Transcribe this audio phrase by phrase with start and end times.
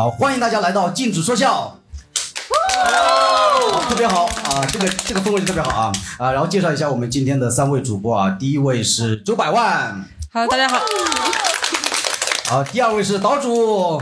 [0.00, 1.76] 啊，欢迎大家来到禁止说笑。
[3.70, 6.32] 好特别好啊，这个这个氛围特别好啊啊！
[6.32, 10.80] 然后介绍一下我们今天的三位主播啊，第一位是周百万，好，大家好，
[12.46, 14.00] 好，第二位是岛主，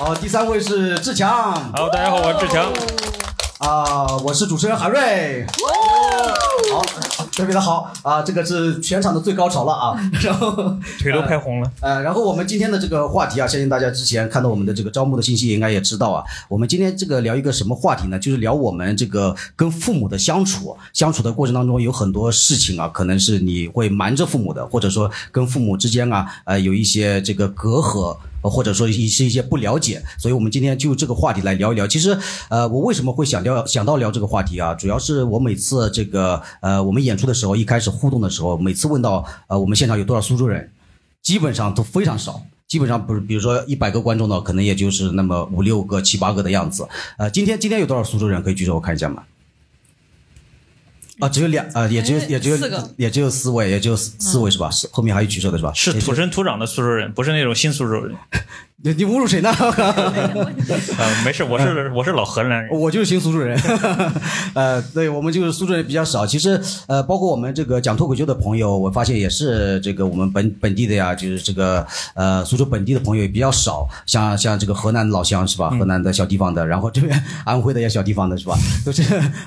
[0.00, 2.72] 好，第三位是志强，好，大家好，我是志强。
[3.58, 5.46] 啊，我是主持人韩瑞。
[6.72, 6.82] 好，
[7.32, 8.20] 特别的好啊！
[8.22, 9.96] 这个是全场的最高潮了啊！
[10.22, 10.52] 然后
[10.98, 11.72] 腿都拍红了。
[11.80, 16.22] 呃，然后我们今天的这个话题啊，相信大家之前看到我们的这个招募的信息，应该也知道啊。
[16.48, 18.18] 我们今天这个聊一个什么话题呢？
[18.18, 28.16] 就是聊我们这个跟父母的相处，相处的过程当中有很多事情啊，可能是你会瞒着父母的，或者说跟父母之间啊，呃，有一些这个隔阂。
[28.42, 31.86] 或者说一是一些不了解，所以我们今天就这个话题来聊一聊。
[31.86, 34.74] 其实，呃，我为什么会想聊想到聊这个话题啊？
[34.74, 40.70] 主要是我每次这个呃我们演出的时候，一开始互动的时候，每次问到呃我们现场有多少苏州人，
[41.22, 46.86] 基本上都非常少，基本上不是，比如说一百个观众呢，可能也就是那么五六个、七八个的样子。
[47.18, 49.22] 呃，今天今天有多少苏州人可以举手我看一下吗？
[51.20, 52.56] 啊，只有两啊，也只有也只有
[52.96, 54.70] 也只有四位，也只有四四位是吧？
[54.70, 55.72] 是后面还有举手的是吧？
[55.74, 58.14] 是土生土长的苏州人，不是那种新苏州人。
[58.82, 59.50] 你你侮辱谁呢？
[59.60, 63.60] 呃，没事，我是我是老河南人，我就是新苏州人。
[64.54, 66.26] 呃，对我们就是苏州人比较少。
[66.26, 73.86] 其实呃，包括我们这个讲脱口秀的朋友，我发现也是这个我们本本地的呀，就是这个呃苏州本地的朋友也比较少。
[74.06, 75.68] 像像这个河南老乡是吧？
[75.78, 78.56] 河南的小地方的，然后这边 安徽的也小地方的是吧？
[78.86, 79.02] 都是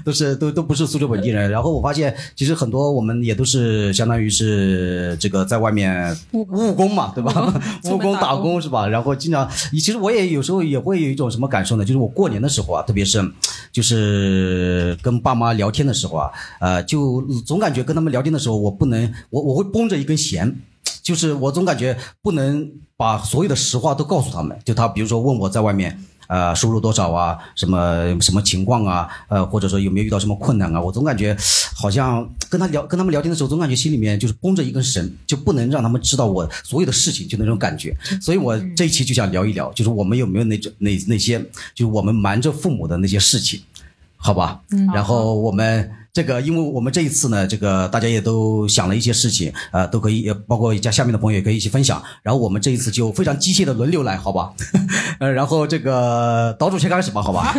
[0.06, 1.50] 都是都都不是苏州本地人。
[1.50, 7.52] 然后我发现其实很多我们也都是相当于是这个在外面务务工嘛，对吧？
[7.86, 8.88] 务工打工是吧？
[8.88, 9.16] 然后。
[9.24, 11.84] 经常，其实我也有时候也会有一种什么感受呢？
[11.84, 13.20] 就是我过年的时候啊，特别是，
[13.72, 16.30] 就是跟爸妈聊天的时候啊，
[16.60, 20.56] 呃，就总感觉跟他们聊天的时候，我不能，我我会绷着一根弦，
[21.02, 24.58] 就是我总感觉不能把所有的实话都告诉他们。
[24.66, 25.98] 就他比如说问我在外面。
[26.34, 27.38] 呃，收入多少啊？
[27.54, 29.08] 什么什么情况啊？
[29.28, 30.82] 呃，或者说有没有遇到什么困难啊？
[30.82, 31.38] 我总感觉
[31.76, 37.96] 好像跟他聊，跟他们聊天的时候，总感觉心里面就是绷着一根绳，就不能让他们知道我所有的事情，就那种感觉。
[38.20, 41.40] 所以我这一期就想聊一聊，就是我们有没有那种那那些，
[41.76, 43.62] 就是我们瞒着父母的那些事情，
[44.16, 44.60] 好吧？
[44.72, 44.88] 嗯。
[44.88, 45.88] 然后我们。
[46.14, 52.02] 这个，因为我们这一次呢，这个大家也都想了一些事情，呃，都可以，包括加下面的朋友也可以一起分享。
[52.22, 54.54] 然后我们这一次就非常机械的轮流来，好吧？
[55.20, 57.56] 呃，然后这个岛主先开始吧，好吧？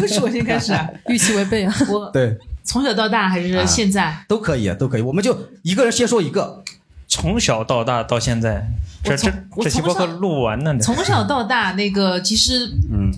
[0.00, 0.72] 又是我先开始，
[1.08, 1.74] 预期违背啊！
[1.90, 5.02] 我对，从小到大还是现在都可以，都可以。
[5.02, 6.62] 我们就一个人先说一个，
[7.08, 8.64] 从小到大到现在，
[9.02, 9.32] 这这
[9.64, 10.78] 这期播客录不完呢。
[10.78, 13.10] 从小到大，那个其实，嗯。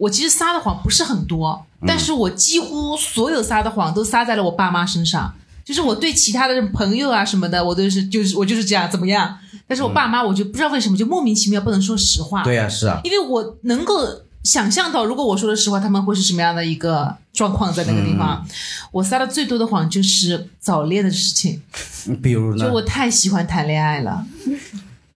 [0.00, 5.34] 我其实撒的谎不是很多，但是我几乎所有撒的谎都撒在了我爸妈身上。
[5.62, 9.38] 就是我对其他的朋友啊什么的，我都是就是我就是这样怎么样？
[9.68, 12.42] 但是我爸妈，我就不知道为什么就莫名其妙不能说实话。
[12.42, 14.08] 对呀，是啊，因为我能够
[14.42, 18.44] 想象到，如果我说的实话，他们会是什么样的一个状况在那个地方。
[18.90, 21.62] 我撒的最多的谎就是早恋的事情，
[22.22, 22.64] 比如呢？
[22.64, 24.24] 就我太喜欢谈恋爱了。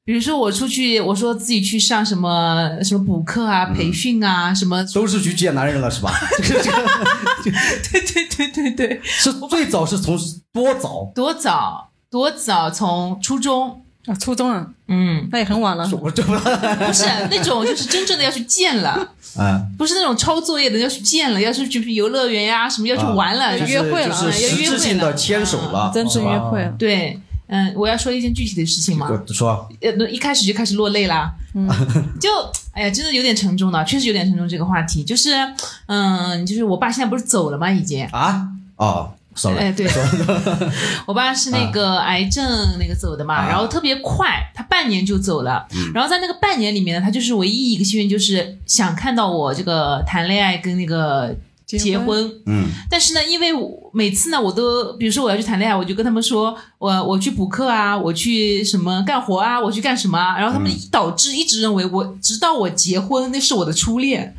[0.05, 6.13] 比如说我出去，我说自己去上什么什么补课啊、培训啊，什么都是去见男人了，是吧？
[7.43, 10.19] 对对对对对， 是最早是从
[10.53, 11.11] 多早？
[11.17, 11.91] 多早？
[12.11, 12.71] 多早？
[12.71, 15.89] 从初中啊，初中啊，嗯，那也很晚了。
[16.03, 16.35] 我这不
[16.93, 26.75] 是那种，就是真正的要去见了啊，不是那种抄作业的要去见了，要去去游乐园呀，什么要去玩了，约会了，要约会了牵手了，真正约会了。
[26.79, 27.19] 对。
[27.47, 29.09] 嗯，我要说一件具体的事情吗？
[29.29, 31.33] 说，呃，一开始就开始落泪啦。
[31.55, 31.69] 嗯，
[32.19, 32.29] 就，
[32.73, 34.49] 哎呀，真的有点沉重的，确实有点沉重。
[34.49, 35.31] 这个话题就是，
[35.87, 37.71] 嗯，就是我爸现在不是走了吗？
[37.71, 39.87] 已经啊，哦，sorry，哎，对，
[41.07, 42.45] 我爸是那个癌症
[42.81, 51.37] 那个走的嘛，然后特别快，他半年就走了，然后在那个半年里面呢，他就是唯一一个心愿，就是想看到我这个谈恋爱跟那个。
[51.67, 53.49] 结婚，嗯，但是呢，因为
[53.93, 64.37] 每次呢，我都比如说我要去谈恋爱，我就跟他们说，我我去补课啊，我去什么干活啊，我去干什么啊，然后他们导致一直认为我直到我结婚那是我的初恋，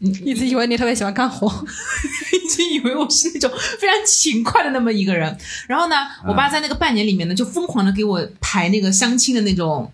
[0.00, 1.46] 一直以为你特别喜欢干活，
[2.34, 5.94] 一直以为我是那种非常勤快的那么一个人，然后呢，
[6.26, 9.90] 我爸在那个半年里面呢，就疯狂的给我排那个相亲的那种。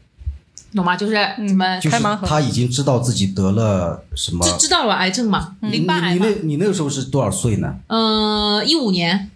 [0.77, 0.97] 懂吗？
[0.97, 1.15] 就是
[1.47, 2.27] 什么开盲盒？
[2.27, 4.45] 他已经知道自己得了什么？
[4.45, 5.57] 知知道了癌症嘛？
[5.61, 7.75] 淋巴癌你那，你那个时候是多少岁呢？
[7.89, 9.31] 嗯，一五年。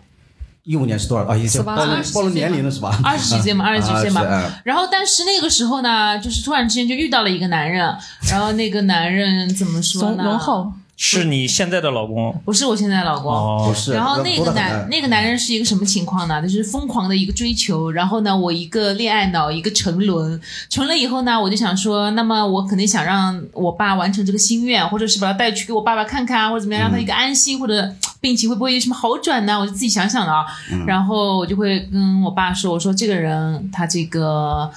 [0.65, 1.37] 一五年是多少啊？
[1.37, 2.99] 一岁暴露暴露年龄了是吧？
[3.05, 4.23] 二十几岁嘛，二十几岁嘛。
[4.65, 7.97] 然后，但是那个时候呢，就是突然之间就遇到了一个男人，
[8.29, 10.25] 然后那个男人怎么说呢？
[10.25, 10.73] 龙浩。
[10.98, 12.34] 是你现在的老公？
[12.44, 13.31] 不是我现在的老公。
[13.31, 13.93] 哦不，是。
[13.93, 16.40] 然后那个男那个男人是一个什么情况呢？
[16.40, 20.40] 就是疯狂的一个追求，然后呢，我一个恋爱脑，一个沉沦，
[20.70, 29.60] 沉了以后呢，我就想说，那么我肯定想让我爸完成这个心愿，或者是把他带去给我爸爸看看啊，或者怎么样，让他一个安心，或者病情会不会有什么好转呢？
[29.60, 30.46] 我就自己想想了啊，
[30.87, 34.70] 然后我就会跟我爸说，我说这个人他这个。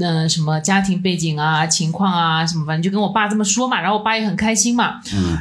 [0.00, 5.00] 嗯，什么家庭背景啊、情况啊，什么反正就跟我爸这么说嘛，然后我爸也很开心嘛。
[5.14, 5.38] 嗯，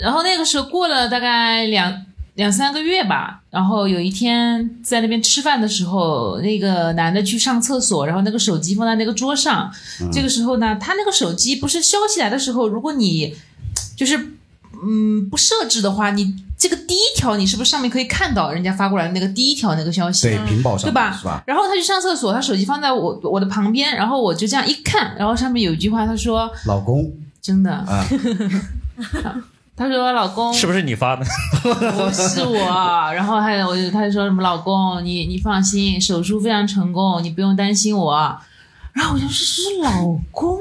[0.00, 2.04] 然后那个时候过了大概两
[2.34, 9.72] 两三个月吧，然后有一天在那边吃饭的时候，那个男的去上厕所，然后那个手机放在那个桌上。
[10.12, 13.34] 这个时候呢，他那个手机不是消息来的时候，如果你
[13.96, 14.18] 就是
[14.82, 20.28] 嗯不设置的话，你这个第一条你是不是上面可以看到人家发过来的那个第一条那个消息？
[20.28, 21.16] 对屏保上对吧？
[21.16, 21.42] 是吧？
[21.46, 27.10] 然后他去上厕所，他手机放在我我的旁边，然后我就这样一看，然后上面有一句话，他说老公
[27.40, 28.04] ：“真的，啊，
[29.76, 31.24] 他说老公是不是你发的？
[31.62, 32.58] 不是我，
[33.12, 38.38] 然后还有我就他就说什么老公，你你放心，手术非常成功，你不用担心我。
[38.92, 40.60] 然后我就说是老公，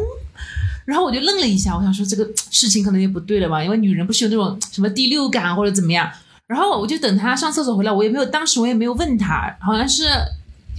[0.85, 6.09] 然后我就愣了一下，我想说这个事情可能也不对了吧，因为女人不是有那种什么第六感或者怎么样。
[6.47, 10.05] 然后我就等他上厕所回来，我也没有当时我也没有问他，好像是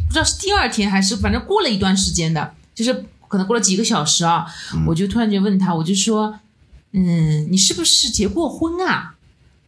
[0.09, 4.45] 不知道是第二天还是反正过了一段时间的，就是可能过了几个小时啊，
[4.87, 6.35] 我就突然间问他，我就说，
[6.95, 9.15] 嗯，你是不是结过婚啊？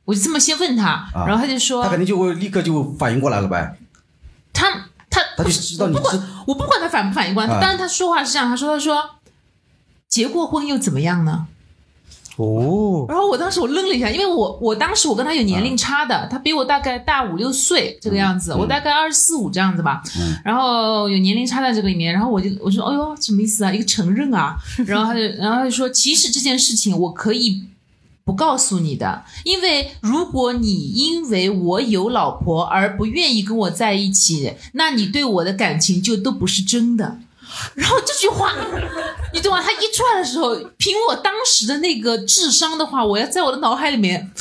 [0.05, 3.77] 我就这么先问他，然后他就说他肯定就会立刻就反应过来了呗，
[4.53, 4.71] 他
[5.11, 9.17] 他他就知道你我不管是我不管他反不反应过来，啊但是他说话是这样，他说他说
[10.09, 11.49] 结过婚又怎么样呢？
[12.37, 20.03] 哦，然后我当时我愣了一下，因为我我当时我跟他有年龄差的，他比我大概大五六岁这个样子，我大概二十四五这样子吧，
[20.45, 23.73] 然后有年龄差在这个里面，然后我就我说哎呦什么意思啊？
[23.73, 24.57] 一个承认啊，
[24.87, 27.65] 然后他就然后他就说其实这件事情我可以。
[28.27, 37.19] 不告诉你的，因为如果你因为我有老婆而不愿意跟我在一起，那你对我的感情就都不是真的。
[37.77, 38.53] 然后这句话，
[39.37, 39.61] 你懂吗？
[39.63, 44.33] 他一出来的时候，凭我当时的那个智商的话，我要在我的脑海里面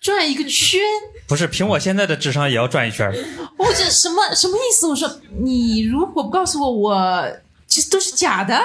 [0.00, 0.80] 转一个圈。
[1.28, 3.12] 不是，凭我现在的智商也要转一圈。
[3.58, 4.86] 我这什么什么意思？
[4.86, 7.26] 我说你如果不告诉我，我
[7.66, 8.58] 其实都是假的，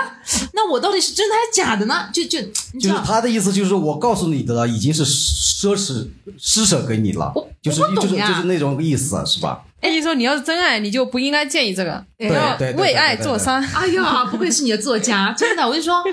[0.54, 2.10] 那我到底是真的还是假的呢？
[2.14, 2.42] 就就
[2.80, 9.66] 就是他的意思就是我告诉你的了已经是奢侈施舍给你了我，就是就是就是那种意思是吧？
[9.82, 13.64] 哎，你说你要是真爱，你就不应该建议这个，对你要为爱做三。
[13.74, 16.04] 哎呀，不愧是你的作家， 真的，我就说，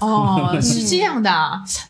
[0.00, 1.30] 哦， 是这样的，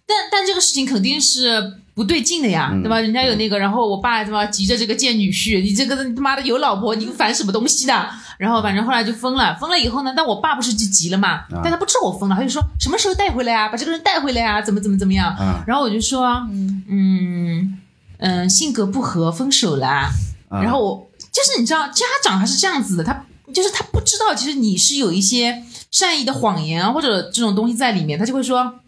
[0.06, 3.00] 但但这个事情肯定是不对劲的呀，对吧？
[3.00, 8.09] 人家有那个，然后我爸他妈急着这个见女婿，你这个他妈的有老婆，你烦什么东西的？
[8.39, 13.69] 然后反正后来就分了，分了以后呢，但我爸不是就急了嘛，但他不知道我分了，他就说什么时候带回来啊？
[13.69, 14.61] 把这个人带回来啊？
[14.62, 15.29] 怎么怎么怎么样？
[15.39, 17.79] 啊然后我就说，嗯嗯
[18.19, 20.11] 嗯，性格不合，分手啦。
[20.49, 28.81] 啊然后我就是你知道，家长他是这样子的，他就是他不知道，其实你是有一些善意的谎言啊，或者这种东西在里面，他就会说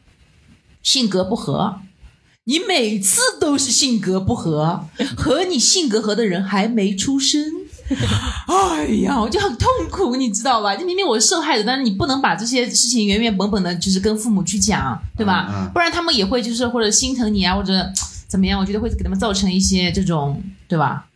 [0.82, 1.80] 性格不合。
[2.44, 4.86] 你每次都是性格不合，
[5.16, 7.44] 和你性格合的人还没出生。
[8.46, 10.74] 哎呀，我就很痛苦，你知道吧？
[10.74, 15.48] 就明明我是受害者，但是你不能把这些事情原原本本的，就是跟父母去讲，对吧？
[15.50, 17.88] 嗯嗯不然他们也会就是或者心疼你啊，或者
[18.26, 18.58] 怎么样？
[18.58, 21.06] 我觉得会给他们造成一些这种，对吧？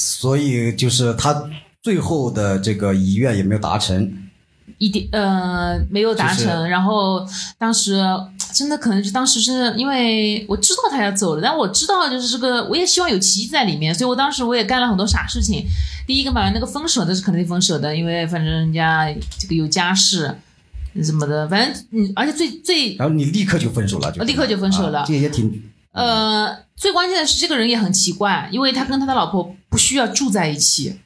[0.00, 1.44] 所以就是他
[1.82, 4.10] 最后的这个遗愿也没有达成，
[4.78, 7.22] 一点呃没有达成，就是然后
[7.58, 8.02] 当时
[8.54, 15.66] 真的可能是当时是因为我知道他要走了，但我知道就是这个，我也希望有奇迹在里面，所以我当时我也干了很多傻事情。
[16.06, 19.06] 第一个嘛，那个分手的是肯定分手的，因为反正人家
[19.38, 20.34] 这个有家室
[21.04, 30.98] 什么的，反正你，而且最最然后你立刻就分手了，就立刻就分手了啊这也挺呃最关键的是这个人也很奇怪，因为他跟他的老婆不需要住在一起，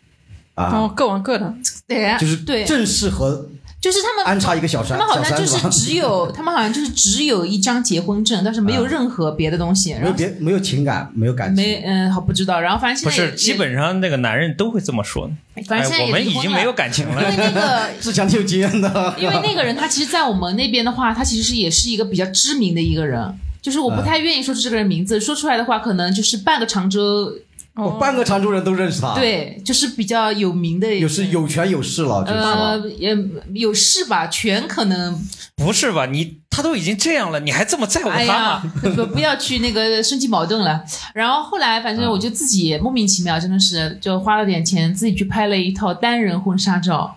[0.55, 1.55] 啊，哦，各玩各的，
[1.87, 3.47] 对，就是对，正适合
[3.81, 9.93] 就是他们安插一个小他，们好像就是只有， 他们好像就是只有一张结婚证，但是没有任何别的东西。
[9.93, 12.59] 没然后别没有情感，没有感情没，嗯，好不知道。
[12.59, 15.31] 然后反正现在不是，基本上那个男人都会这么说。
[15.67, 17.45] 反正现在已经没有感情了因为。
[17.45, 17.91] 那个。
[18.01, 19.15] 自强挺有经验的。
[19.19, 23.21] 因为那个人他其实，在我们那边的话，他其实也是一个比较知名的一个人，
[23.61, 27.31] 就是我不太愿意说出这个人名字，说出来的话，可能就是半个常州，
[27.77, 33.17] 我半个常州人都认识他，，对，就是比较有名的，有是有权有势了，就是呃，也
[33.55, 35.21] 有势吧，权可能
[35.57, 36.07] 不是吧？
[36.07, 38.63] 你他都已经这样了，你还这么在乎他
[38.95, 40.85] 不不要去那个升级矛盾了。
[41.15, 47.17] 然后后来，反正我就自己莫名其妙，真的是就花了点钱，自己去拍了一套单人婚纱照。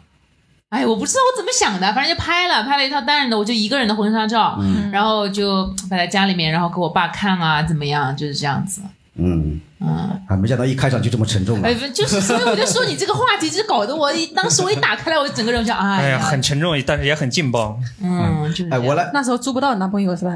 [0.70, 8.82] 哎，我不知道我怎么想的，反正就拍了，拍了一套单人的，我就一个人的婚纱照，嗯然后就摆在家里面，然后给我爸看啊，怎么样，就是这样子。
[9.18, 9.88] 嗯，嗯，
[10.28, 11.74] 啊，没想到一开场就这么沉重了哎，。
[11.74, 17.80] 不就是所以我就说你这个话题，就是搞得我当时我一打开来，我就整个人就哎哎呀，呀，很沉重，但是也很劲爆。
[18.02, 20.36] 嗯，就是哎，我来，那时候租不到男朋友是吧？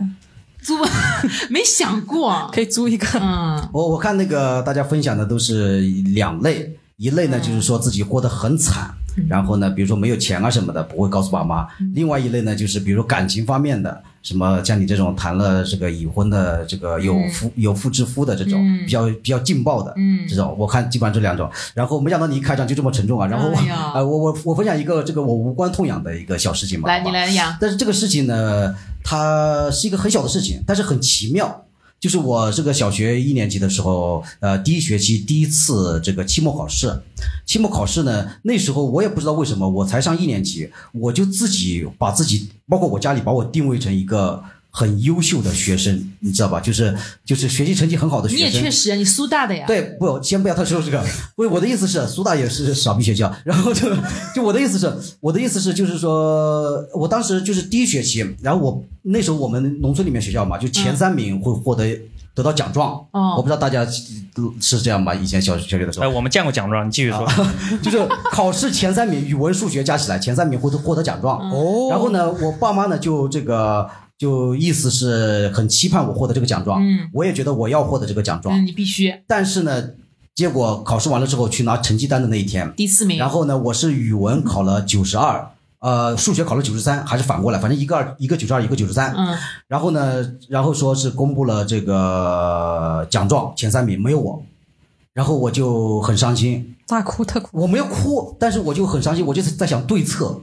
[0.62, 0.78] 租，
[1.50, 3.08] 没想过，可以租一个。
[3.20, 3.68] 嗯。
[3.72, 5.82] 我我看那个大家分享的都是
[6.14, 8.92] 两类，一类呢就是说自己过得很惨，
[9.28, 21.50] 然后呢，比如说没有钱啊什么的，不会告诉爸妈；另外一类呢，就是比如说感情方面的，什么像你这种谈了这个已婚的，这个有夫、有妇之夫的这种，嗯比较比较劲爆的，嗯这种我看基本上这两种。
[21.74, 23.28] 然后没想到你一开场就这么沉重啊！
[23.28, 31.66] 然后我、哎 呃，我我我分享一个这个我无关痛痒的一个小事情吧，来你来讲，但是这个事情呢，它是一个很小的事情，但是很奇妙。
[32.02, 37.00] 就是我这个小学一年级的时候，呃，第一学期第一次这个期末考试，
[37.46, 44.44] 期末考试呢，那时候我也不知道为什么，我才上一年级，我就自己把自己，包括我家里把我定位成一个
[44.74, 46.60] 很优秀的学生，你知道吧？
[46.62, 48.54] 就是就是学习成绩很好的学你生。
[48.54, 51.04] 也确实，你苏大的呀，对，不，先不要他说这个。
[51.36, 53.32] 不，我的意思是，苏大也是傻逼学校。
[53.44, 53.90] 然后就
[54.34, 62.00] 就我的意思是，我的意思是，就是说我当时就是第一学期，然后我那时候我们农村里面学校嘛，就前三名会获得、
[62.34, 62.94] 得到奖状。
[63.12, 63.86] 哦我不知道大家
[64.62, 65.14] 是这样吧？
[65.14, 67.28] 以前小小学的时候哎，，我们见过奖状，你继续说。
[67.84, 67.98] 就是
[68.32, 71.38] 考试前三名，语文、数学加起来前三名会获得奖状。
[71.52, 73.90] 哦然后呢，我爸妈呢就这个
[74.22, 76.80] 就意思是很期盼我获得这个奖状。
[76.80, 78.56] 嗯我也觉得我要获得这个奖状。
[78.56, 79.84] 嗯，你必须但是呢，
[80.36, 85.50] 结果考试完了之后去拿成绩单的那一天，第四名，然后呢，我是语文考了九十二，
[85.80, 89.12] 呃，数学考了九十三，还是反过来，反正一个二一个九十二，一个九十三。
[89.18, 89.36] 嗯
[89.68, 94.46] 然后呢，然后说是公布了这个奖状前三名没有我，
[95.14, 97.60] 然后我就很伤心，大哭特哭。
[97.60, 100.40] 我没有哭，但是我就很伤心，我就是在想对策，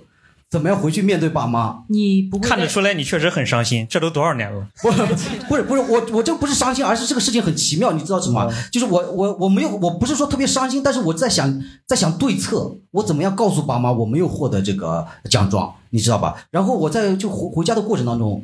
[0.51, 1.85] 怎么样回去面对爸妈。
[1.89, 4.67] 你不会看得出来你确实很伤心，这都多少年了？
[4.83, 5.03] 不是
[5.49, 8.55] 不是不是我我这不是伤心，而是这个事情很奇妙，你知道什么吗？
[8.73, 16.35] 就是我我我没有我不是说特别伤心，但是我在想在想对策，我怎么样告诉爸妈我没有获得这个奖状，你知道吧？
[16.51, 18.43] 然后我在就回回家的过程当中。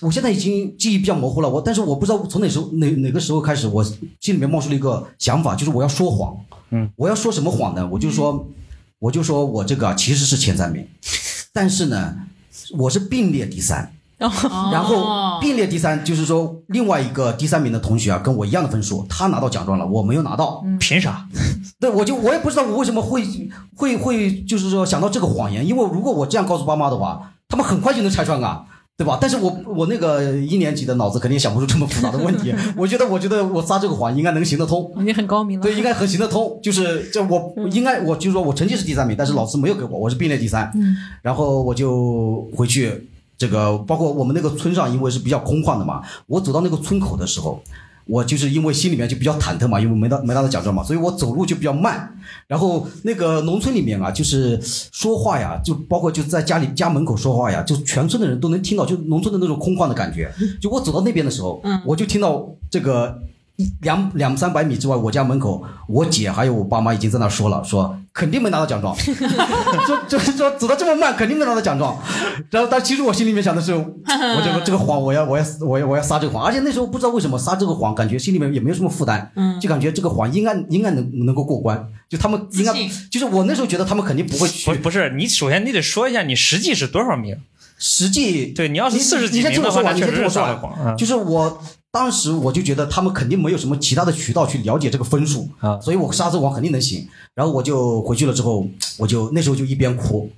[0.00, 6.34] 我现在已经记忆比较模糊了，我但是我不知道从哪时候哪哪个时候开始，我心里面冒出了一个想法，就是我要说谎。
[6.70, 7.86] 嗯，我要说什么谎呢？
[7.92, 8.48] 我就说，
[8.98, 10.88] 我就说我这个其实是前三名，
[11.56, 12.14] 但是呢，
[12.76, 13.90] 我是并列第三。
[14.18, 20.62] 然后哦并列第三，就是说另外一个第三名的同学啊，跟我一样的分数，他拿到奖状了，我没有拿到。
[20.78, 21.26] 凭啥？
[21.80, 23.22] 对，我就我也不知道我为什么会
[23.74, 28.64] 会会就是说想到这个谎言，因为如果我这样告诉爸妈的话，他们很快就能拆穿啊。
[28.98, 29.18] 对吧？
[29.20, 32.54] 但是我我那个一年级的脑子肯定想不出这么复杂的问题。
[32.76, 34.90] 我觉得，我觉得我撒这个谎应该能行得通。
[34.96, 35.62] 你很高明了。
[35.62, 36.58] 对，应该很行得通。
[36.62, 40.70] 就是这我应该我就是说我成绩是第三名，但是老师没有给我，我是并列第三。
[40.74, 47.62] 嗯，然后我就回去，这个包括我们那个村上，因为是比较空旷的嘛，我走到那个村口的时候。
[48.06, 52.16] 我就是因为心里面就比较忐忑嘛，因为没拿没拿到奖状嘛，所以我走路就比较慢。
[52.46, 60.32] 然后那个农村里面啊，就是说话呀，就包括就在家里家门口说话呀，就全村的人都能听到，就农村的那种空旷的感觉。
[60.60, 63.35] 就我走到那边的时候，嗯我就听到这个一
[63.80, 71.98] 两两三百米之外，我家门口，我姐还有我爸妈已经在那说了，说肯定没拿到奖状， 说就是说走的这么慢，肯定没拿到奖状。
[72.50, 82.72] 然后，但其实我心里面想的是， 我这个这个谎，我要我要我要我要撒这个谎，而且那时候不知道为什么撒这个谎，感觉心里面也没有什么负担，嗯就感觉这个谎应该应该能能够过关，就他们应该
[83.10, 87.36] 就是我那时候觉得他们肯定不会去不，不是，你首先你得说一下你实际是多少名。
[87.78, 90.96] 实际对你要是你四十几你先名的话，听我说完，你先听我说完。
[90.96, 91.62] 就是我
[91.96, 97.08] 当时我就觉得他们肯定没有什么其他的渠道去了解这个分数啊所以我沙子王肯定能行。
[97.34, 100.30] 然后我就回去了之后，我就那时候就一边哭，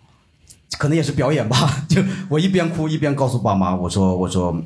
[0.79, 4.57] 可能也是表演吧， 就我一边哭一边告诉爸妈，我说我说。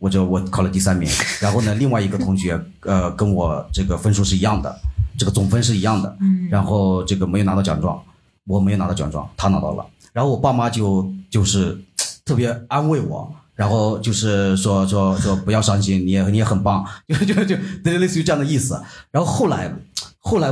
[0.00, 1.06] 我说我考了第三名，
[1.42, 4.74] 然后呢，另外一个同学，呃，跟我这个分数是一样的，
[5.18, 8.02] 这个总分是一样的，嗯然后这个没有拿到奖状，
[8.46, 11.78] 我没有拿到奖状，他拿到了，然后我爸妈就就是
[12.24, 13.30] 特别安慰我，
[13.60, 18.82] 然后就是说说说不要伤心，你也你也很棒， 就就就类类似于这样的意思。
[19.10, 19.70] 然后后来
[20.18, 20.50] 后来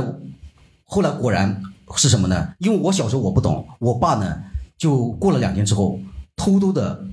[0.83, 1.59] 后来果然
[1.95, 2.49] 是什么呢？
[2.59, 4.43] 因为我小时候我不懂，我爸呢
[4.77, 5.99] 就过了两天之后
[6.35, 7.03] 偷偷的。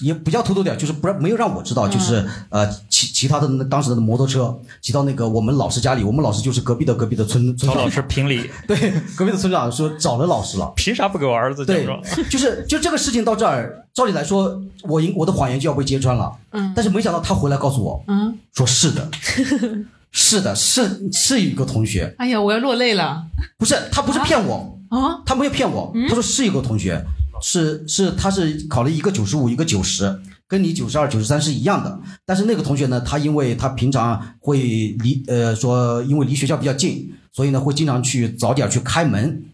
[0.00, 7.76] 也不叫偷偷点，就是不让没有让我知道，就是呃骑其他的那当时的摩托车骑到那个我们老师家里，我们老师就是隔壁的隔壁的村村长。
[7.76, 11.86] 找老，师评理， 对隔壁的村长说找了老师了，凭啥不给我儿子对？，
[12.30, 16.32] 就是就这个事情到这儿，照理来说，我应我的谎言就要被揭穿了。
[16.52, 16.72] 嗯。
[16.74, 19.08] 但是没想到他回来告诉我嗯，说是的，
[20.10, 23.24] 是的，是是一个同学，哎呀，我要落泪了。
[23.58, 25.20] 不是他不是骗我，啊！
[25.24, 27.02] 他没有骗我，他说是一个同学，
[27.42, 32.00] 是是他是考了一个九十五，一个九十，跟你九十二、九十三是一样的。
[32.24, 39.44] 但是那个同学呢，他因为他平常会离呃说，因为离学校比较近，所以呢会经常去早点去开门，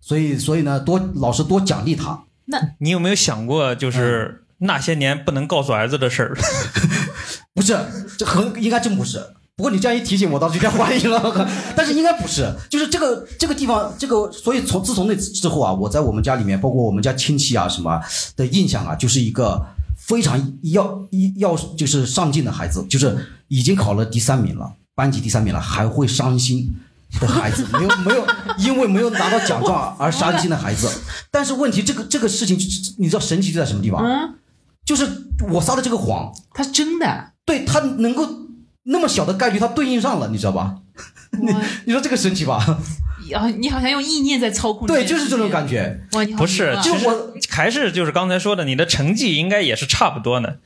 [0.00, 2.24] 所以所以呢多老师多奖励他。
[2.46, 6.36] 那你有没有想过，就是那些年不能告诉儿子的事儿？
[7.54, 7.76] 不是，
[8.18, 9.24] 这很应该真不是。
[9.56, 11.48] 不过你这样一提醒，我倒是有点怀疑了。
[11.74, 17.98] 但是应该不是，就是这个这个地方，这个所以从自从那次之后啊，我在我们家里面，包括我们家亲戚啊什么
[18.36, 19.64] 的印象啊，就是一个
[19.96, 21.02] 非常要
[21.38, 23.16] 要就是上进的孩子，就是
[23.48, 26.70] 已经考了第三名了，班级第三名了，还会伤心
[27.18, 28.26] 的孩子，没有没有
[28.58, 30.86] 因为没有拿到奖状而伤心的孩子。
[31.30, 32.58] 但是问题，这个这个事情，
[32.98, 34.04] 你知道神奇就在什么地方？
[34.04, 34.34] 嗯，
[34.84, 35.08] 就是
[35.50, 37.32] 我撒的这个谎，他是真的。
[37.46, 38.28] 对他能够
[38.86, 40.76] 那么小的概率，它对应上了，你知道吧？
[41.40, 42.78] 你你说这个神奇吧？
[43.34, 44.86] 啊，你好像用意念在操控。
[44.86, 46.00] 对，就是这种感觉。
[46.12, 50.58] 哇，你好不是，牛啊其实我还是就是刚才说的，你的成绩应该也是差不多的，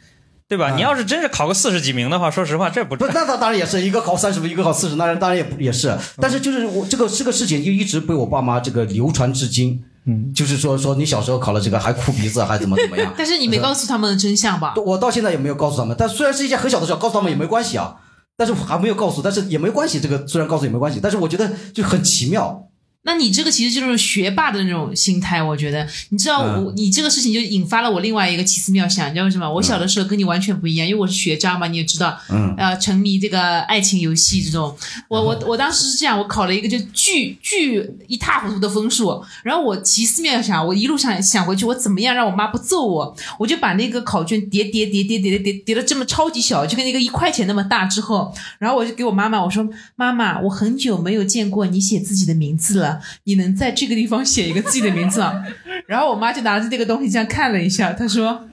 [0.46, 0.70] 对吧？
[0.72, 5.96] 嗯你要是真是考个四十几名的话，说实话，这不不，那他当然也是一个考三十分，一个考四十，那当然也不也是。
[6.18, 9.82] 但是就是我这个这个事情就一直被我爸妈这个流传至今。
[10.06, 13.12] 嗯，就是说说你小时候考了这个还哭鼻子还怎么怎么样？
[13.16, 14.74] 但是你没告诉他们的真相吧？
[14.84, 17.96] 我到现在也没有告诉他们，但虽然是一件很小的事，告诉他们也没关系啊。
[18.40, 20.00] 但是我还没有告诉，但是也没关系。
[20.00, 22.70] 这个虽然告诉也没关系，但是我觉得就很奇妙。
[23.02, 25.88] 那你这个其实就是学霸的那种心态我觉得。
[26.10, 29.50] 你知道我你这个事情就引发了我另外一个奇思妙想你知道为什么？
[29.50, 32.18] 我小的时候跟你完全不一样因为我是学渣嘛你也知道
[32.58, 34.76] 呃沉迷这个爱情游戏这种。
[35.08, 39.22] 我我我当时是这样我考了一个就巨巨一塌糊涂的分数。
[39.42, 43.16] 然后我奇思妙想我一路上想回去我怎么样让我妈不揍我？
[43.38, 49.66] 我就把那个考卷叠叠叠叠叠叠叠了这么超级小就跟那个一块钱那么大之后然后我就给我妈妈我说
[49.96, 52.89] 妈妈我很久没有见过你写自己的名字了
[53.24, 55.44] 你能在这个地方写一个自己的名字吗？
[55.86, 58.48] 然后我妈就拿着这个东西这样看了一下，她说：“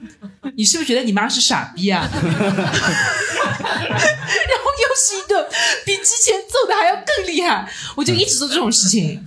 [0.56, 2.30] 你是不是觉得你妈是傻逼啊？” 然后
[4.80, 5.44] 又是一顿
[5.86, 9.26] 比之前揍的还要更厉害，我就一直做这种事情，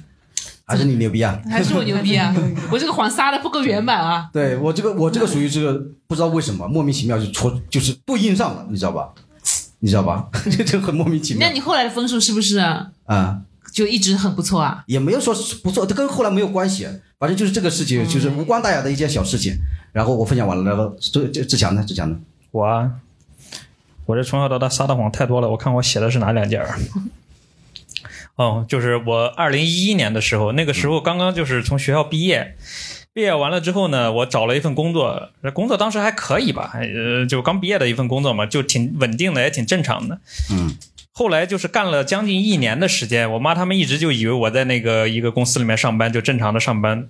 [0.66, 1.40] 还是你牛逼啊！
[1.50, 2.34] 还是我牛逼啊！
[2.72, 4.30] 我这个谎撒的不够圆满啊！
[4.34, 5.74] 对我这个我这个属于这个
[6.08, 9.10] 不知道为什么莫名其妙就戳就是对应上了，你知道吧？
[9.80, 10.28] 你知道吧？
[10.66, 12.88] 这个很莫名其妙那你后来的分数是不是啊、
[13.72, 14.84] 就一直很不错啊？
[14.88, 19.56] 也没有说是不错，这跟后来没有关系，反正就是这个事情，就是无关大雅的一件小事情。
[19.94, 21.84] 然后我分享完了，然后这这志强呢？
[21.88, 22.18] 志强呢？
[22.52, 22.92] 我啊，
[24.06, 25.50] 我这从小到大撒的谎太多了。
[25.50, 26.80] 我看我写的是哪两件儿？
[28.36, 32.56] 哦，就是我二零一一年的时候，那个时候刚刚就是从学校毕业，
[33.14, 40.20] 毕业完了之后呢，我找了一份工作，这工作当时还可以吧，呃，就刚毕业的一份工作嘛，就挺稳定的，也挺正常的。
[40.52, 40.76] 嗯，
[41.14, 47.10] 后来就是干了将近一年的时间，我妈他们一直就以为我在那个一个公司里面上班，就正常的上班。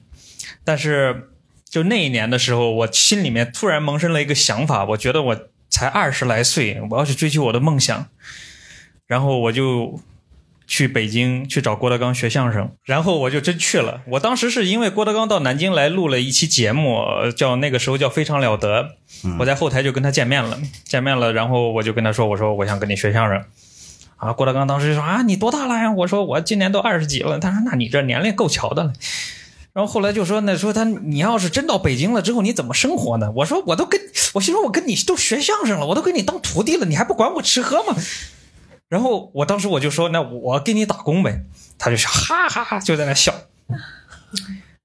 [0.63, 1.29] 但是
[1.69, 8.07] 就那一年的时候，我心里面突然萌生了一个想法，我觉得我才二十来岁，我要去追求我的梦想，
[9.07, 10.01] 然后我就
[10.67, 14.01] 去北京去找郭德纲学相声，然后我就真去了。
[14.07, 17.03] 我当时是因为郭德纲到南京来录了一期节目，
[17.37, 18.95] 叫那个时候叫《非常了得》，
[19.39, 23.43] 我在后台就跟他见面了，见面了，然后我就跟他说，我说我想跟你学相声。
[24.21, 25.91] 啊，郭德纲当时就说啊，你多大了呀？
[25.91, 27.39] 我说我今年都二十几了。
[27.39, 28.93] 他说那你这年龄够瞧的了。
[29.73, 33.31] 然后后来就说那说他你要是真到北京了之后你怎么生活呢？
[33.37, 33.99] 我说我都跟
[34.35, 37.95] 我心说我跟你都学相声了，我都给你当徒弟了，你还不管我吃喝吗？
[38.89, 41.43] 然后我当时我就说那我给你打工呗，
[41.79, 43.33] 他就笑哈哈哈就在那笑。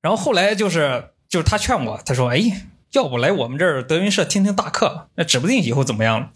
[0.01, 2.41] 然后后来就是就是他劝我，他说哎，
[2.93, 6.31] 要不来我们这儿德云社听听大课，那指不定以后怎么样。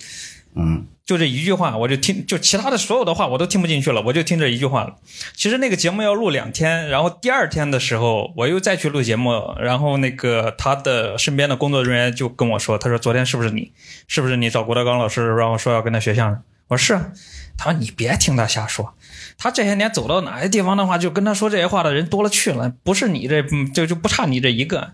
[0.54, 4.94] 嗯就这一句话，我就听，就其他的所有的话我都听不进去了，我就听这一句话了。
[5.34, 13.72] 其实那个节目要录两天，然后第二天的时候我又再去录节目，然后那个他的身边的工作人员就跟我说，他说昨天是不是你？
[14.06, 16.40] 是不是你找郭德纲老师，然后说要跟他学相声？
[16.68, 17.12] 我说是啊。
[17.58, 18.94] 他说你别听他瞎说，
[19.36, 23.42] 他这些年走到哪些地方的话，就跟他说这些话的人多了去了，不是你这
[23.74, 24.92] 就就不差你这一个。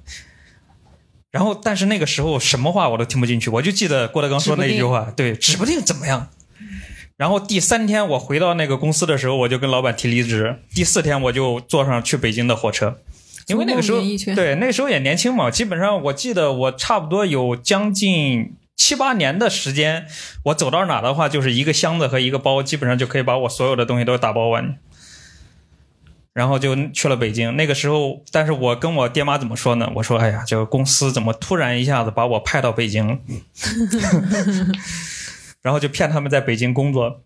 [1.37, 6.29] 然后，但是那个时候什么话我都听不进去，我就记得郭德纲说那一句话，对，指不定怎么样。
[7.19, 10.61] 然后第三天我回到那个公司的时候，我就跟老板提离职。
[10.75, 12.97] 第四天我就坐上去北京的火车，
[13.49, 14.01] 因为那个时候
[14.35, 20.07] 对那时候也年轻嘛，基本上我记得我差不多有将近七八年的时间，
[20.45, 24.79] 我走到哪的话就是一个箱子和一个包，基本上就可以把我所有的东西都打包完。
[26.37, 27.57] 然后就去了北京。
[27.57, 29.91] 那个时候，但是我跟我爹妈怎么说呢？
[29.95, 33.17] 我说：“哎呀，这个公司怎么突然一下子把我派到北京了？”
[35.63, 37.23] 然后就骗他们在北京工作。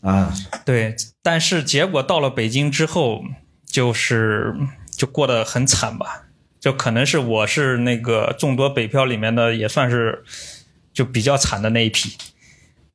[0.00, 0.32] 啊，
[0.64, 3.22] 对，但是结果到了北京之后，
[3.66, 4.54] 就是
[4.96, 6.24] 就过得很惨吧。
[6.58, 10.24] 就可能是我是那个众多北漂里面的，也算是
[10.94, 12.16] 就比较惨的那一批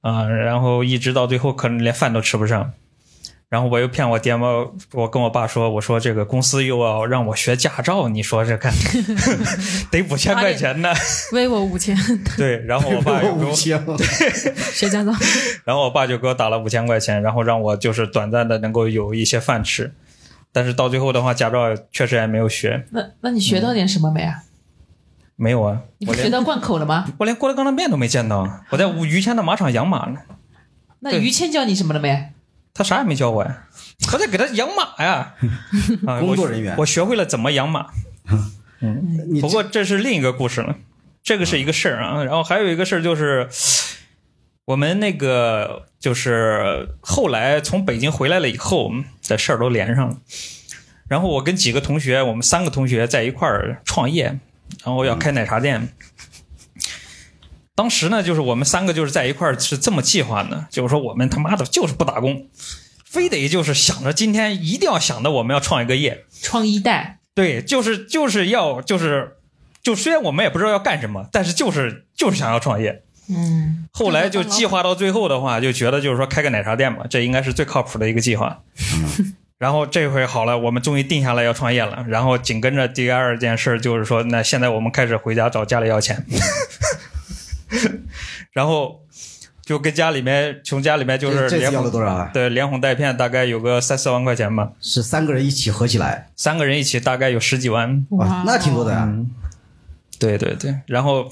[0.02, 2.74] 啊、然后一直到最后可能连饭都吃不上。
[3.50, 4.46] 然后我又骗我爹妈，
[4.92, 8.74] 我跟我爸说，我说这个公司又要让我学驾照，你说这看
[9.90, 10.94] 得五千块钱呢。
[11.32, 11.96] 微我五千，
[12.36, 13.82] 对，然后我爸 又给我五千，
[14.74, 15.14] 学驾照。
[15.64, 19.94] 然后我爸就给我打了五千块钱，然后让我就是短暂的能够有一些饭吃，
[20.52, 24.44] 但是到最后的话，驾照确实也没有学，那那你学到点什么没啊？
[25.38, 27.06] 没有啊，你不我连学到贯口了吗？
[27.20, 30.20] 我连郭德纲的面都没见到，我在于谦的马场养马呢，
[31.00, 32.34] 那于谦教你什么了没？
[32.78, 33.64] 他啥也没教我呀，
[34.14, 35.34] 我在给他养马呀，
[36.06, 37.88] 啊工作人员我，我学会了怎么养马，
[38.82, 40.76] 嗯不过这是另一个故事了，
[41.24, 43.50] 这个是一个事儿啊，然后还有一个事儿就是，
[44.66, 50.18] 我们那个就是后来从北京回来了以后，这事儿都连上了。
[51.08, 54.26] 然后我跟几个同学，我们三个同学在一块儿创业，
[54.84, 55.90] 然后要开奶茶店。
[57.78, 62.48] 当时呢，就是我们三个就是在一块儿是这么计划的，就是说我们他妈的就是不打工，
[63.06, 69.38] 非得就是想着今天一定要想着我们要创一个业，创一代，对，就是就是要就是
[69.84, 73.04] 就虽然我们也不知道要干什么，但是就是就是想要创业。
[73.30, 78.62] 嗯，后来就计划到最后的话，就觉得就是说开个奶茶店嘛，这应该是最靠谱的一个计划。
[79.60, 82.06] 然后这回好了，我们终于定下来要创业了。
[82.08, 86.26] 然后紧跟着第二件事就是说，那现在我们开始回家找家里要钱，
[88.52, 89.02] 然后
[89.62, 92.32] 就跟家里面从家里面就是这次要了连哄多少啊？
[92.34, 98.06] 对连哄带骗，大概有个三四万块钱吧，是三个人一起合起来，三个人一起大概有十几万。
[98.12, 99.04] 哇，那挺多的呀。
[99.06, 99.30] 嗯，
[100.18, 101.30] 对对对，然后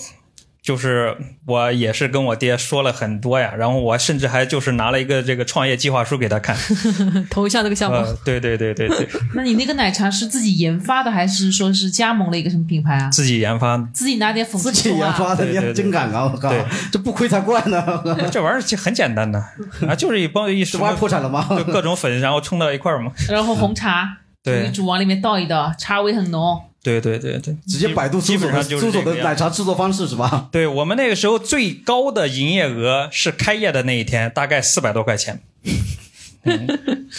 [0.65, 6.57] 就是我也是跟我爹说了很多呀，然后我甚至还就是拿了一个这个创业计划书给他看，
[7.29, 7.97] 投一下这个项目。
[7.97, 13.07] 呃，对对对对对， 那你那个奶茶是自己研发的，还是说是加盟了一个什么品牌啊？
[13.11, 14.89] 自己研发的，自己拿点粉自己？
[14.89, 16.23] 研发的，你还真敢啊！
[16.33, 16.51] 我靠，
[16.91, 18.03] 这不亏才怪呢。
[18.31, 19.37] 这玩意儿其实很简单的
[19.87, 21.45] 啊，就是一帮一什么破产了吗？
[21.55, 26.59] 就各种粉，然后冲到一块儿嘛，然后红茶对一煮，往里面倒一倒，茶味很浓。
[26.85, 29.23] 对对对对，直接百度基搜索的本上就是搜索的。
[29.23, 30.49] 奶茶制作方式是吧？
[30.51, 35.41] 对我们那个时候最高的营业额是开业的那一天，大概四百多块钱。
[36.45, 37.09] 嗯，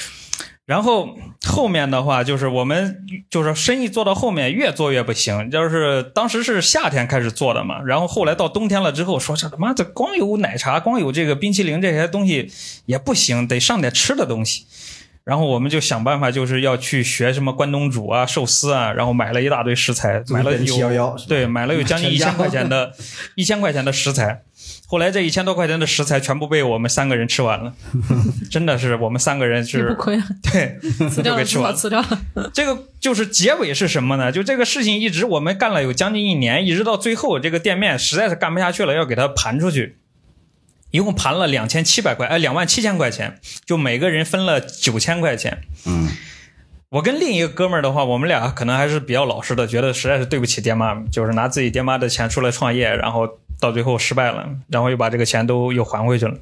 [0.67, 12.53] 然后后面的话就是我们就是生意做到后面越做越不行，就是当时是夏天开始做的嘛，然后后来到冬天了之后，说这他妈的光有奶茶，光有这个冰淇淋这些东西
[12.85, 14.67] 也不行，得上点吃的东西。
[15.27, 22.93] 然后我们就想办法，就是要去学什么关东煮啊、寿司啊，然后买了一大堆食材，买了有对，买了有将近一千块钱的，
[23.35, 24.43] 一千块钱的食材。
[24.87, 27.73] 后来这一千多块钱的食材全部被我们三个人吃完了，
[28.49, 30.79] 真的是我们三个人是不是亏啊， 对
[31.11, 31.43] 辞掉
[31.75, 32.51] 吃掉了。
[32.55, 34.31] 这个就是结尾是什么呢？
[34.31, 39.97] 就这个事情一直我们干了有将近一年，一直到最后这个店面实在是干不下去了，要给它盘出去。
[40.91, 45.63] 一共盘了两千七百块，哎，两万七千块钱，就每个人分了九千块钱。
[45.85, 46.09] 嗯，
[46.91, 53.29] 我跟另一个哥们儿的话，我们俩可能还是比较老实的，觉得实在是对不起爹妈，就是拿自己爹妈的钱出来创业，然后
[53.61, 56.37] 到最后失败了，然后又把这个钱都又还回去了。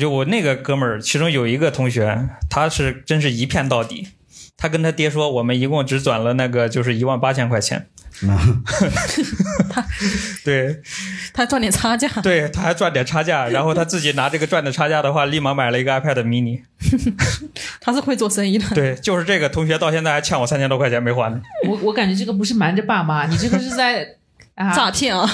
[0.00, 4.08] 就我那个哥们儿，其中有一个同学，他是真是一骗到底。
[4.56, 7.88] 他跟他爹说，我们一共只转了那个就是一万八千块钱。
[10.44, 10.80] 对
[11.32, 16.62] 他赚点差价， 对，他还赚点差价，然后他自己拿这个赚的差价的话，立马买了一个 iPad mini。
[17.80, 18.66] 他是会做生意的。
[18.74, 21.40] 对，就是这个同学到现在还欠我三千多块钱没还呢。
[21.66, 24.16] 我我感觉这个不是瞒着爸妈，你这个是在
[24.54, 25.28] 啊诈骗啊！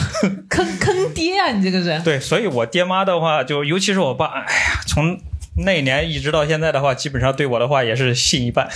[0.48, 1.50] 坑坑爹啊！
[1.52, 2.02] 你这个人。
[2.02, 5.18] 对，所以我爹妈的话，就尤其是我爸，哎呀，从
[5.64, 8.68] 那一年一直到现在的话，基本上对我的话也是信一半。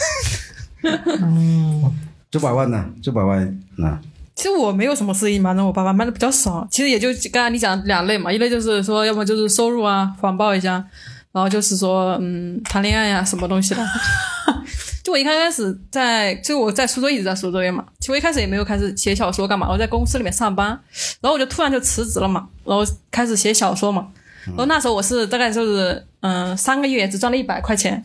[2.33, 2.83] 九百万呢？
[3.03, 4.01] 九百万那
[4.35, 6.66] 其实我没有什么事情瞒着我爸爸，瞒的比较少。
[6.71, 10.83] 其实也就刚才你讲两类嘛，一类就是说，要么就是收入啊，谎报一下，
[11.31, 13.87] 然后就是说，嗯，谈恋爱呀、什么东西的。
[15.05, 20.68] 就我一开始在，就我在苏州一直在苏州嘛，其实我一开始也没有开始写小说干嘛，我在公司里面上班，
[21.21, 24.09] 然后我就突然就辞职了嘛，然后开始写小说嘛。
[24.47, 28.03] 然后那时候我是大概就是嗯三个月只赚了一百块钱，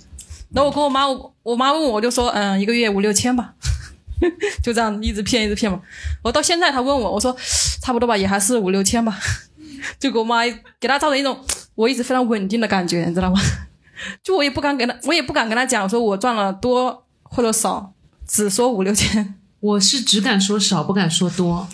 [0.54, 1.04] 然后我跟我妈，
[1.44, 3.54] 我妈问我，我就说嗯一个月五六千吧，
[4.64, 5.82] 就这样一直骗一直骗嘛。
[6.24, 7.36] 我到现在他问我，我说
[7.82, 9.18] 差不多吧，也还是五六千吧，
[10.00, 10.42] 就给我妈
[10.80, 11.40] 给他造成一种
[11.76, 13.40] 我一直非常稳定的感觉，你知道吗？
[14.22, 17.94] 就我也不敢跟他，我也不敢跟他讲说我赚了多或者少，
[18.28, 19.36] 只说五六千。
[19.60, 21.68] 我是只敢说少，不敢说多，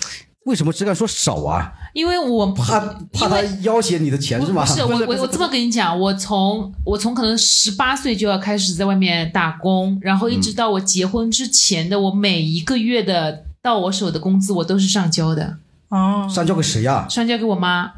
[0.46, 1.74] 为什么只敢说少啊？
[1.94, 2.80] 因为我怕
[3.14, 4.66] 怕他要挟你的钱是吗？
[4.66, 15.58] 不是我我我这么跟你讲，我从我从可能十八岁就要开始在外面打工，然后一直到我结婚之前的我每一个月的到我手的工资我都是上交的，
[15.90, 17.08] 哦，上交给谁呀？
[17.08, 17.92] 上交给我妈，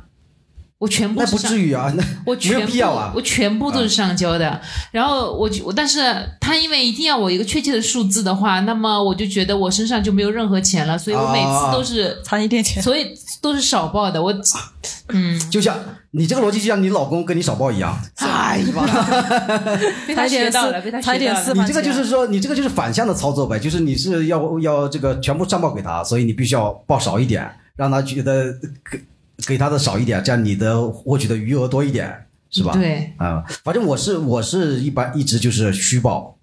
[0.78, 1.92] 我全部那不至于啊，
[2.28, 4.60] 我全部有必要啊我全部都是上交的。
[4.92, 6.02] 然后我就我，但是
[6.42, 12.84] 他因为一定要我一个确切的数字的话，那么我就觉得我身上就没有任何钱了，所以我每次都是，差一点钱。
[12.84, 13.08] 所以
[13.42, 14.22] 都是少报的。
[14.22, 14.36] 我，
[15.14, 15.78] 嗯，就像
[16.12, 17.98] 你这个逻辑，就像你老公跟你少报一样。
[18.18, 19.30] 哎呀，
[20.06, 21.54] 被他学到了， 被他学到了。
[21.54, 28.54] 你这个就是说，你这个就是反向的操作呗，就是你是要要这个全部上报给他，所以你必须要报少一点，让他觉得
[29.38, 32.74] 给给他的少一点，这样你的获取的余额多一点，是吧？
[32.74, 36.38] 对，啊、反正我是我是一般一直就是虚报，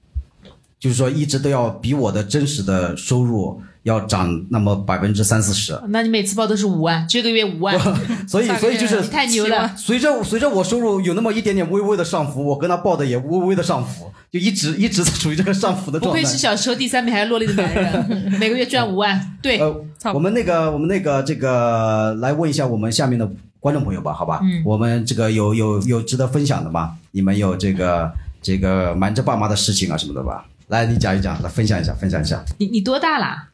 [0.78, 7.77] 就是说一直都要比我的真实的收入要涨那么百分之三四十，那你每次报都是五万，这个月五万，
[8.29, 9.75] 所以所以就是你太牛了。
[9.77, 16.21] 随着随着我收入有那么一点点微微的上浮，我跟他报的也微微的上浮，就一直一直处于这个上浮的状态。
[16.21, 19.21] 不愧是小时候第三名还是落泪的男人， 每个月赚五万。
[19.42, 24.40] 对，呃我们那个我们那个这个来问一下我们下面的观众朋友吧，好吧？
[24.45, 26.95] 嗯我们这个有有有值得分享的吗？
[27.11, 30.45] 你们有这个这个瞒着爸妈的事情啊什么的吧？
[30.68, 32.45] 来，你讲一讲，来分享一下，分享一下。
[32.59, 33.49] 你你多大啦？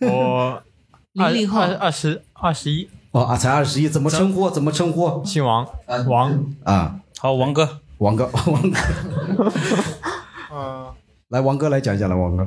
[0.00, 0.62] 我
[1.12, 1.60] 零零后。
[1.60, 4.50] 二二十二十一，哦啊，才二十一，怎么称呼？
[4.50, 5.24] 怎么称呼？
[5.24, 5.66] 姓王，
[6.06, 8.78] 王，啊，好，王哥，王哥， 王哥，
[10.52, 10.86] 嗯，
[11.28, 12.46] 来，王哥来讲一讲，来，王哥，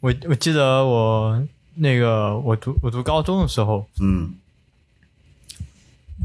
[0.00, 1.42] 我我记得我
[1.74, 4.34] 那个我读我读高中的时候，嗯，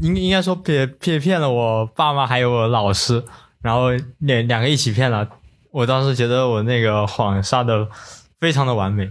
[0.00, 3.22] 应应该说骗骗骗了我爸妈还有我老师，
[3.60, 5.28] 然后两两个一起骗了。
[5.70, 7.86] 我当时觉得我那个谎撒的
[8.40, 9.10] 非常的完美，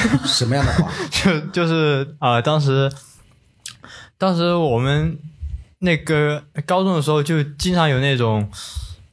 [0.24, 0.90] 什么样的话？
[1.10, 2.90] 就就是啊、呃当时
[4.18, 5.18] 当时我们
[5.80, 8.48] 那个高中的时候就经常有那种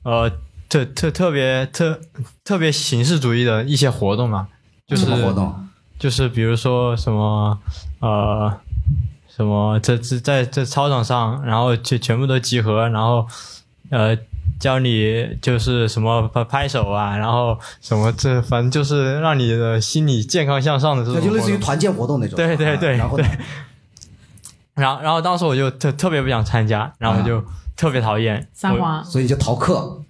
[0.04, 0.30] 呃
[0.70, 2.00] 特特特别特
[2.44, 4.48] 特别形式主义的一些活动嘛，
[4.88, 5.68] 就是什么活动？
[5.98, 7.60] 就是比如说什么
[8.00, 8.56] 呃
[9.28, 13.28] 什么这这在这操场上，然后全全部都集合，然后
[13.90, 14.16] 呃
[14.60, 21.38] 教你就是什么拍拍手啊，然后什么这反正就是让你的心理健康向上的这种活动。
[21.38, 22.36] 类似于团建活动那种。
[22.36, 23.26] 对对对啊然后呢？
[24.76, 27.44] 然后然后当时我就特特别不想参加，然后我就
[27.76, 30.02] 特别讨厌我撒谎，所以就逃课。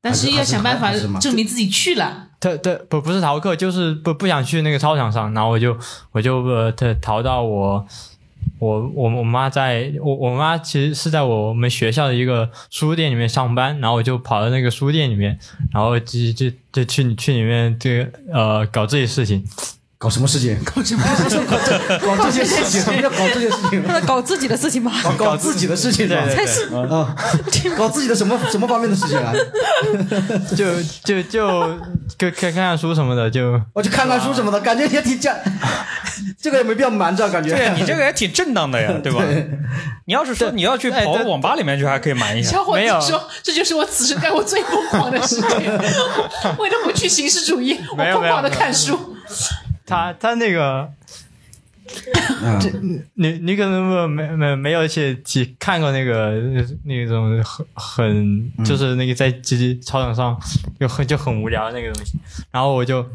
[0.00, 2.28] 但是要想办法证明自己去了。
[2.38, 5.76] 对对不不是逃课，就是不不想去那个操场上，然后我就
[6.12, 7.86] 我就呃特逃到我
[8.58, 15.38] 我我我妈在我我妈其实是在我们学校的一个书店里面上班，然后我就跑到那个书店里面，
[15.72, 19.44] 然后就就就去去里面这个呃搞这些事情，
[20.04, 20.58] 搞什么事情？
[20.64, 21.02] 搞什么？
[22.04, 22.80] 搞这些事情？
[22.82, 23.82] 什么叫搞这些事情？
[23.86, 26.24] 那 搞自己的事情吧，搞搞自己的事情是吧？
[26.26, 27.14] 对对才是啊，
[27.78, 29.32] 搞自己的什么什么方面的事情啊？
[30.54, 31.50] 就就就
[32.18, 35.34] 看看看看书什么的，就我去看看书什么的，感觉也挺正，
[36.42, 37.54] 这个也没必要瞒着，感觉。
[37.54, 39.22] 对，你这个也挺正当的呀，对吧？
[40.06, 42.50] 你要是说你要去跑网吧里面去，还可以瞒一下。
[42.50, 45.48] 小伙没有子说：“这就是我此生干过最疯狂的事情，
[46.58, 49.16] 为了不去形式主义，我疯狂的看书。
[49.86, 50.90] 他他那个
[52.42, 56.32] 嗯，你你可能没没没有去去看过那个
[56.84, 60.38] 那种很很就是那个在机操场上
[60.80, 62.18] 就很就很无聊那个东西，
[62.50, 63.06] 然后我就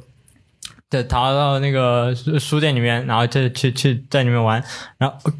[0.87, 4.63] 对逃到那个书书店里面，然后就去去在里面玩，
[4.99, 5.31] 然后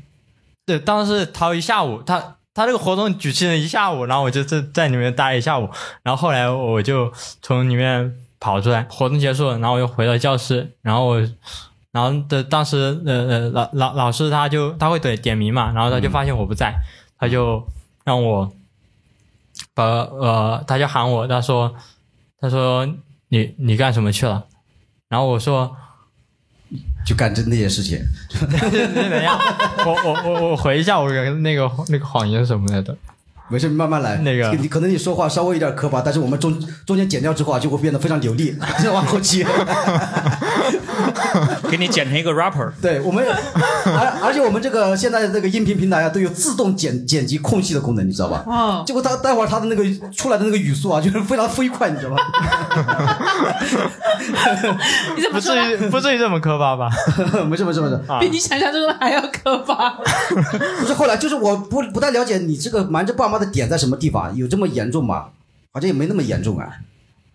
[0.65, 5.69] 对当时逃一下午，他他这个活动举行了一下午，然后我就在在里面待一下午，
[6.01, 7.13] 然后后来我就
[7.43, 11.29] 从里面跑出来，活动结束了，然后我又回到教室，然后我。
[11.91, 16.71] 然后的当时呃呃老老老师他就他会点点名嘛，然后他就发现我不在，
[17.17, 17.65] 他就
[18.05, 18.53] 让我
[19.73, 21.73] 把呃他就喊我，他说
[22.39, 22.87] 他说
[23.29, 24.45] 你你干什么去了？
[25.07, 25.75] 然后我说
[27.03, 27.97] 就干这那些事情。
[28.39, 29.39] 等一下，
[29.83, 32.95] 我我我我回一下我那个那个谎言是什么来的？
[33.49, 34.17] 没事，慢慢来。
[34.17, 39.45] 那个你可能你说话稍微有点磕巴，但是我们中中间剪掉之后啊，就会变得非常流利， 再往后期。
[41.69, 42.71] 给你剪成一个 rapper。
[42.81, 43.25] 对我们，
[43.85, 48.43] 而而且我们这个现在的这个音频平台啊，都有自动剪剪辑空隙的功能，你知道吧？
[48.47, 52.17] 哦，结果他待会儿他的那个出来的那个语速啊，就是非常飞快，你知道吧？
[55.15, 55.39] 你怎么不？
[55.39, 56.89] 至于不至于这么磕巴吧？
[57.49, 59.91] 没事没事没事，啊比你想象中的还要可怕。
[60.79, 65.25] 不是后来就是我不不太了解你这个瞒着爸妈的点在什么地方，有这么严重吗？
[65.71, 66.67] 好像也没那么严重啊。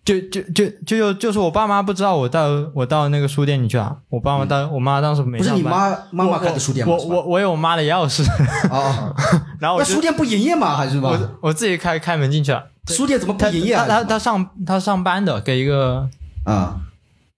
[0.05, 6.95] 就就就就就就是我爸妈不知道我到我到那个书店里去了，我爸妈当、我妈当时没不是你上班妈妈妈开的书店吗？
[6.95, 8.23] 我我我有我妈的钥匙，
[8.71, 9.15] 啊，
[9.59, 10.77] 然后我那书店不营业吗？
[10.77, 11.09] 还是吧？
[11.11, 12.63] 我我自己开开门进去了。
[12.89, 13.87] 书店怎么不他营业啊？
[13.89, 16.07] 他他他上他上班的，给一个
[16.45, 16.77] 啊，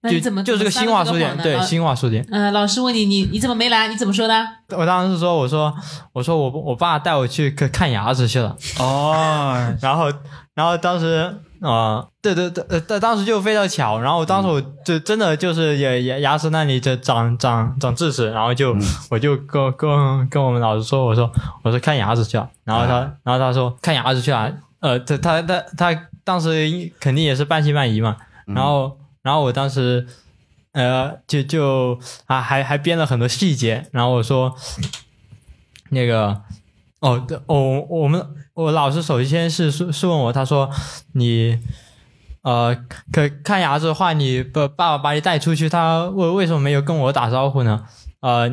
[0.03, 2.27] 就那你怎么就这个新华书店，对新华书店。
[2.29, 3.87] 嗯，老师问你，你你怎么没来？
[3.87, 4.45] 你怎么说的？
[4.77, 5.73] 我当时说，我说
[6.11, 10.11] 我说我我爸带我去看看牙齿去了，哦， 然后
[10.53, 18.75] 然后当时啊、呃对对对呃，但当时就非常巧，然后当时我就真的就是也牙牙齿那里就长长长智齿，然后就、
[19.09, 21.31] 我就跟跟跟我们老师说，我说
[21.63, 30.07] 我说看牙齿去了，然后他、然后他说看牙齿去了，呃，他他他他当时肯定也是半信半疑嘛，然后然后我当时。
[30.73, 34.55] 呃，就就啊，还还编了很多细节，然后我说，
[35.89, 36.39] 那个，
[36.99, 38.23] 哦，对，哦，我们
[38.57, 40.67] 我老师首先是是问我，他说
[41.13, 41.59] 你，
[42.41, 42.75] 呃，
[43.11, 47.85] 可看牙齿的话，你爸爸爸把你带出去，他为为什么没有跟我打招呼呢？
[48.21, 48.49] 呃，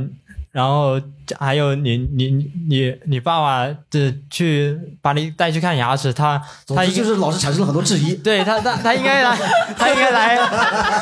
[0.54, 1.00] 然后
[1.40, 8.14] 还有你你你你你爸爸这去把你带去看牙齿，他他就是老是产生了很多质疑。
[8.14, 9.36] 对他他他应该来，
[9.76, 10.38] 他应该来。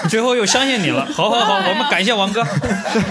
[0.09, 1.05] 最后又相信你了。
[1.12, 2.43] 好好好，我们感谢王哥。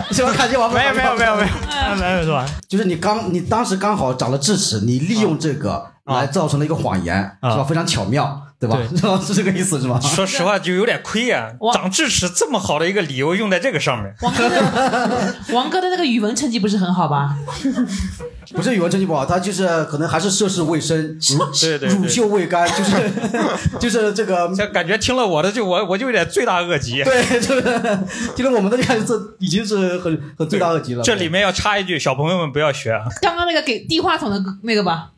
[0.09, 0.33] 是吧？
[0.33, 2.43] 感谢王哥没有没有没有没有没有是吧。
[2.67, 7.63] 就是你刚你当时刚好长了智齿，你利用这个来造成了一个谎言，啊是吧？
[7.63, 8.77] 非常巧妙，对吧？
[8.77, 9.19] 对是吧？
[9.25, 9.99] 是这个意思是吧？
[9.99, 11.49] 说实话，就有点亏啊！
[11.73, 17.35] 长智齿这么好的一个理由用在这个上面，王哥的王哥的那个语文成绩不是很好吧？
[18.53, 23.11] 不是语文成绩不好，他就是可能还是涉世未深，乳对对对乳臭未干，就是
[23.79, 24.53] 就是这个。
[24.55, 27.01] 这感觉听了我的就我我就有点罪大恶极。
[27.03, 27.61] 对，就是
[28.35, 31.01] 听了我们的，看这已经是很很罪大恶极了。
[31.01, 33.05] 这里面要插一句，小朋友们不要学啊！
[33.21, 35.11] 刚刚那个给递话筒的那个吧，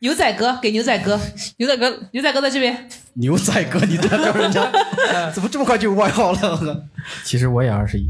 [0.00, 1.18] 牛仔哥给牛仔哥，
[1.58, 2.88] 牛仔哥，牛仔哥在这边。
[3.14, 4.70] 牛仔哥，你代表人家
[5.32, 6.84] 怎么这么快就有外号了？
[7.24, 8.06] 其实我也二十一，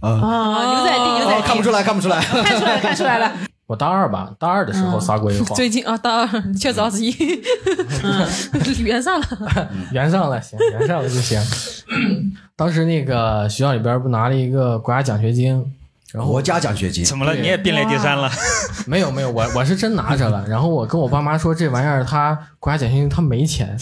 [0.00, 2.20] 啊，啊，牛仔弟，牛仔弟，哦看不出来，看不出来。
[2.20, 3.32] 看出来了，看出来了。
[3.66, 7.14] 我大二吧，大二的时候撒过一个谎，最近啊，大二确实二十一，
[8.82, 9.26] 圆上了。
[9.92, 11.40] 圆上了，行，圆上了就行。
[12.54, 15.64] 当时那个学校里边不拿了一个国家奖学金，
[16.12, 17.34] 然后国家奖学金，怎么了？
[17.34, 18.30] 你也并列第三了？
[18.86, 23.76] 没有没有，我我是真拿着了，然后我跟我爸妈说这玩意儿他国家奖学金他没钱，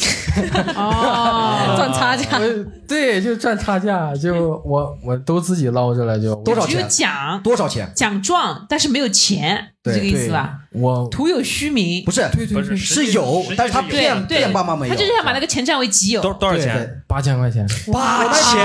[0.77, 2.39] 哦， 赚差价
[2.87, 6.87] 对，就赚差价，就我我都自己捞着了，就多少钱？
[6.89, 7.91] 奖多少钱？
[7.95, 10.55] 奖状，但是没有钱，是这个意思吧？
[10.73, 12.11] 我徒有虚名不。
[12.13, 14.95] 是，不是是有，但是他骗骗爸妈没有。
[14.95, 16.23] 他就是想把那个钱占为己有。
[16.23, 17.03] 多多少钱？
[17.09, 18.61] 八千块钱，八千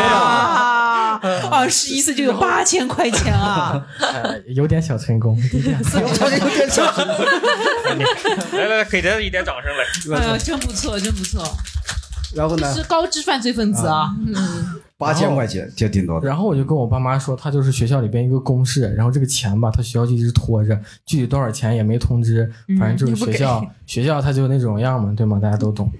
[1.05, 1.19] 啊！
[1.21, 3.85] 啊，二十一岁就有八千块钱啊！
[3.99, 6.85] 呃有点小成功，有点有点有点像。
[8.51, 10.19] 来来来，给他一点掌声来。
[10.19, 11.43] 哎呦，真不错，真不错，
[12.35, 12.73] 然后呢？
[12.73, 14.11] 是高知犯罪分子啊！
[14.97, 16.27] 八千块钱，就顶多的。
[16.27, 25.39] 然后我就跟我爸妈说，他就是学校里边一个公事，然后这个钱吧，他学校就一直拖着，具体多少钱也没通知，反正就是学校、学校他就那种样嘛，对吗？
[25.39, 25.91] 大家都懂，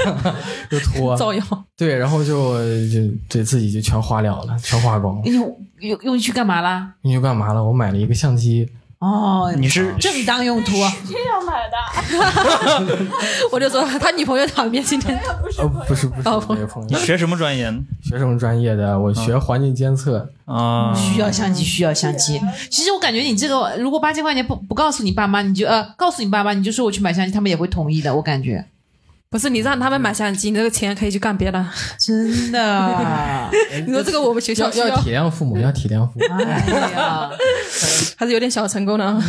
[0.70, 1.42] 就拖，造谣，
[1.76, 2.54] 对，然后就
[2.88, 5.22] 就对自己就全花了了，全花光了。
[5.24, 6.94] 你用用用去干嘛啦？
[7.02, 7.62] 你就干嘛了？
[7.62, 8.68] 我买了一个相机，
[9.00, 10.72] 哦，你是正当用途。
[10.72, 12.96] 这样买的
[13.50, 15.18] 我就说他女朋友旁边今天
[15.58, 17.64] 呃，不是不是哦没有朋友，你学什么专业？
[18.02, 18.98] 学什么专业的？
[19.00, 20.30] 我学环境监测。
[20.44, 22.38] 啊，需要相机，需要相机。
[22.70, 28.14] 其实我感觉你这个，如果八千块钱不不告诉你爸妈，你就呃告诉你爸妈，你就说我去买相机，他们也会同意的。
[28.14, 28.62] 我感觉
[29.32, 31.64] 不是，你让他们买相机，你这个钱可以去干别的。
[32.00, 33.48] 真的。
[33.86, 34.68] 你说这个我们学校。
[34.72, 35.56] 要体谅父母。
[35.56, 36.24] 要体谅父母。
[36.34, 37.30] 哎呀。
[38.16, 39.22] 还是有点小成功的。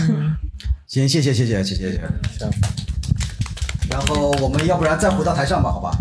[0.87, 2.01] 行，谢谢谢谢，谢谢。
[3.91, 5.91] 然后我们要不然再回到台上吧，好吧。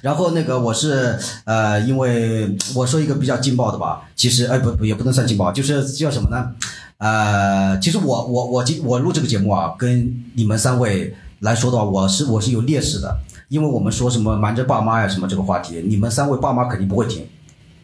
[0.00, 6.50] 然后那个我是呃因为我说一个比较劲爆的吧，其实，哎，不，也不能算劲爆，就是叫什么呢？
[6.98, 13.16] 呃，其实我我我今我录这个节目啊，跟你们三位来说的话，我是我是有劣势的。
[13.48, 17.26] 因为我们说什么瞒着爸妈呀什么这个话题，你们三位爸妈肯定不会听，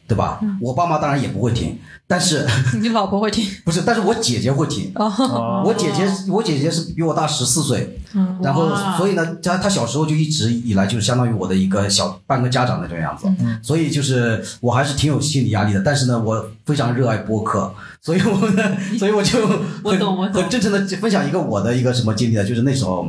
[0.07, 0.41] 对吧？
[0.61, 2.47] 我爸妈当然也不会听，但是
[2.81, 4.93] 你老婆会听 不是，但是我姐姐会听。
[4.97, 7.99] 哦，我姐姐，我姐姐是比我大十四岁，
[8.43, 13.27] 然后所以呢，她她小时候就一直以来就是相当于我的一个小半个家长那种样子，
[13.63, 15.81] 所以就是我还是挺有心理压力的。
[15.85, 17.73] 但是呢，我非常热爱播客，
[18.03, 19.39] 所以我呢， 所以我就
[19.83, 22.45] 我懂我真诚的分享一个我的一个什么经历呢？
[22.45, 23.07] 就是那时候，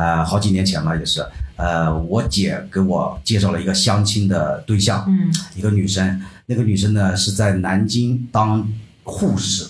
[0.00, 1.22] 呃，好几年前了也是，
[1.56, 8.66] 呃，我姐给我介绍了一个相亲的对象，嗯，一个女生，那个女生呢是在南京当
[9.04, 9.66] 护士，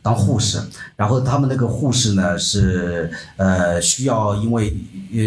[0.00, 0.60] 当护士，
[0.94, 4.72] 然后他们那个护士呢是呃需要因为
[5.12, 5.18] 呃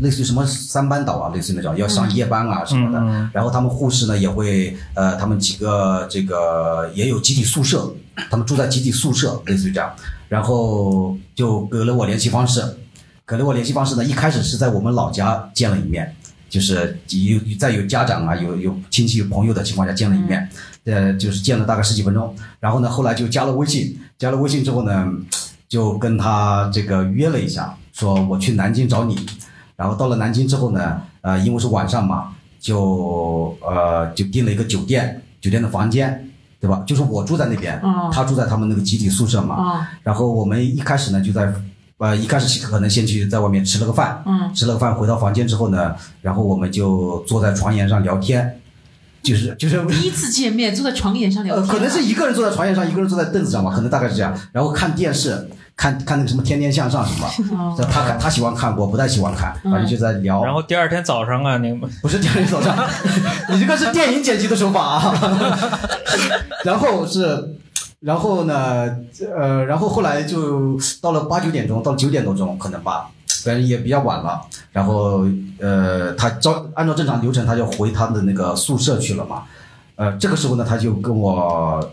[0.00, 7.94] 类似于什么三班倒啊，类似于那种要上夜班啊什么的，然后他们护士呢也会呃他们几个这个也有集体宿舍，
[8.28, 9.94] 他们住在集体宿舍，类似于这样，
[10.28, 12.60] 然后就给了我联系方式，
[13.26, 16.14] 给了我联系方式呢，一开始是在我们老家见了一面。
[16.46, 20.48] 就是有在有家长啊、有有亲戚、有朋友的情况下见了一面，
[20.84, 25.04] 呃，就是见了大概十几分钟，然后呢，后来就加了微信，加了微信之后呢，
[25.68, 29.18] 就跟他这个约了一下，说我去南京找你，
[29.74, 36.84] 然后到了南京之后呢，呃，因为是晚上嘛，就呃就订了一个酒店，酒店的房间，对吧？
[36.86, 41.52] 就是我住在那边，哦他住在他们那个集体宿舍嘛，啊，然后我们一开始呢就在，
[41.98, 48.60] 呃，一开始可能先去在外面吃了个饭，嗯，吃了个饭回到房间之后呢，然后我们就坐在床沿上聊天，
[49.22, 49.82] 就是就是。
[49.86, 54.36] 第一次见面坐在床沿上聊呃，天，可能是一个人坐在床沿上，一个人坐在凳子上吧，可能大概是这样。
[54.52, 60.44] 然后看电视，看看那个什么《天天向上》什么， 他看他喜欢看，我不太喜欢看，反正就在聊。
[60.44, 62.76] 然后第二天早上啊，那个不是第二天早上，
[63.50, 65.80] 你这个是电影剪辑的手法啊。
[66.64, 67.56] 然后是，
[68.04, 68.94] 然后呢，
[69.34, 73.08] 呃，然后后来就到了八九点钟，到了九点多钟可能吧，
[73.42, 74.42] 反正也比较晚了。
[74.72, 75.24] 然后
[75.58, 79.44] 呃，他照按照正常流程，他就回他的那个宿舍去了嘛。
[79.96, 81.90] 呃，这个时候呢，他就跟我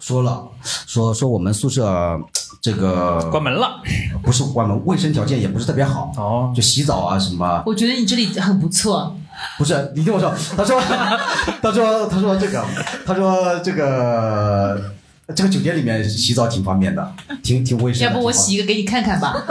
[0.00, 2.20] 说了，说说我们宿舍
[2.60, 3.80] 这个关门了。
[4.24, 7.62] 不是关门，卫生条件也不是特别好，哦，就洗澡啊什么。
[7.66, 9.14] 我觉得你这里很不错，
[9.58, 10.80] 不是，你听我说，他说，
[11.62, 12.64] 他说，他说这个，
[13.06, 14.92] 他说这个，
[15.34, 17.12] 这个酒店里面洗澡挺方便的，
[17.42, 18.06] 挺挺卫生的。
[18.06, 19.34] 要不我洗一个给你看看吧。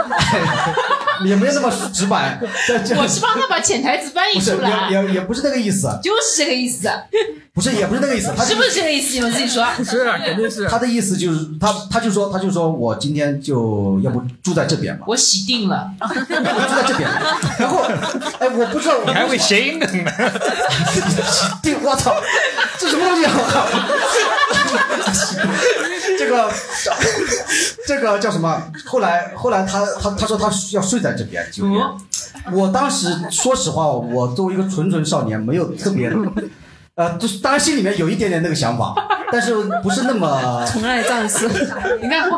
[1.24, 2.36] 也没有那么直白，
[2.96, 6.90] 我是帮他把潜台词翻译出来，也也也不是那个意思，就是这个意思，
[7.54, 9.14] 不是也不是那个意思，他是不是这个意思？
[9.14, 9.64] 你们自己说。
[9.84, 10.66] 是啊，肯定是。
[10.66, 17.08] 他的意思就是他他就说他就说我今天就要不住在这边吧，我洗定了，我住在这边，
[17.58, 17.82] 然后
[18.40, 20.10] 哎我不知道， 你还会谐音梗呢？
[21.62, 22.16] 对，我操，
[22.80, 23.32] 这什么东西啊！
[26.32, 26.52] 这个
[27.86, 28.62] 这个叫什么？
[28.86, 31.80] 后来后来他他他说他要睡在这边酒店。
[32.52, 36.10] 我当时说实话，我作为一个纯纯少年，没有特别，
[36.96, 38.94] 呃，就是当然心里面有一点点那个想法，
[39.30, 40.64] 但是不是那么。
[40.66, 41.48] 宠爱战士，
[42.02, 42.28] 你看，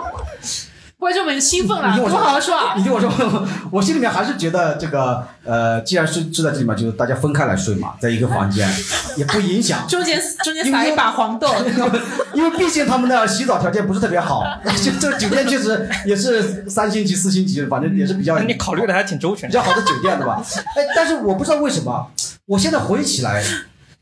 [1.04, 2.72] 观众们兴奋了，给我你听我说好好说啊。
[2.78, 3.12] 你听我说，
[3.70, 8.66] 我心里面还是觉得这个呃，既然是住在这里嘛，就是大家分开来睡嘛，在一个房间
[9.18, 9.86] 也不影响。
[9.86, 11.54] 中间中间撒一把黄豆，
[12.32, 14.42] 因为毕竟他们的洗澡条件不是特别好，
[14.82, 19.52] 这这个酒店确实也是三星级、四星级，反正也是比较你考虑的还挺周全比。
[19.52, 20.42] 较好的酒店，对吧？
[20.74, 22.06] 哎，但是我不知道为什么，
[22.46, 23.44] 我现在回忆起来，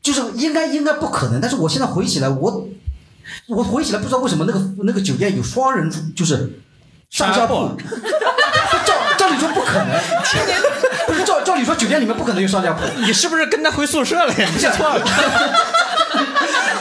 [0.01, 2.69] 就是应该应该不可能，但是我现在回忆起来，我
[3.49, 6.59] 我回忆起来不知道为什么那个那个酒店有双人床，就是
[7.13, 7.69] 上下铺，
[8.85, 9.87] 照照理说不可能，
[11.05, 14.49] 不是照照理说酒店里面不可能有上下铺，你是不是跟他回宿舍了呀？
[14.51, 15.05] 你记错了。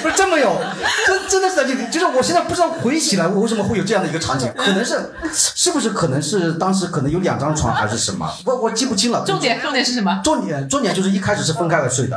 [0.03, 0.59] 不是真没有，
[1.07, 9.23] 真真的是在这里，就是我现在不知道回忆起来，我为什么会有这样的一个场景，可能是是不是可能是当时可能有两张床还是什么，我我记不清了。
[9.25, 10.21] 重点重点是什么？
[10.25, 12.17] 重点重点就是一开始是分开了睡的，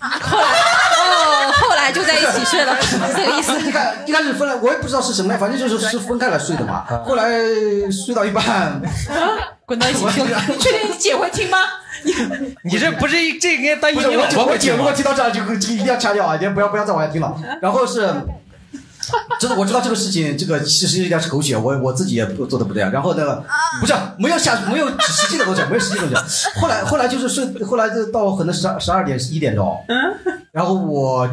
[0.00, 0.44] 哦，后来
[1.92, 3.58] 就在一起睡了，是 这个意思。
[3.60, 6.84] 一开一开始分了，我也不知道是什么，反正就是是分开来睡的嘛。
[7.04, 7.30] 后来
[7.90, 8.80] 睡到一半，
[9.66, 10.42] 滚到一起去了。
[10.48, 11.58] 你确定你姐会听吗？
[12.64, 14.74] 你这不是这应该当一不是你老婆我我姐？
[14.76, 17.34] 如果听到这儿就就一定要掐掉啊，你不要不要再往下听了。
[17.60, 18.08] 然后是。
[19.38, 22.88] 真的，我知道这个事情，这个其实有点是狗血，我我自己也不做的不对啊。
[22.90, 23.42] 然后呢，
[23.78, 26.48] 不是没有下没有实际的东西，没有实际的东西。
[26.58, 29.78] 后来后来就是睡，后来就到可能十二十二点一点钟，
[30.52, 31.28] 然后我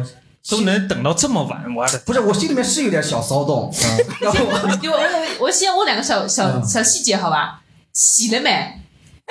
[0.48, 3.72] 都能等到这么晚，我的不是我心里面是有点小骚动，
[4.20, 7.60] 然后我我我我先问两个小小嗯小细节，好吧？
[7.92, 8.78] 洗了没？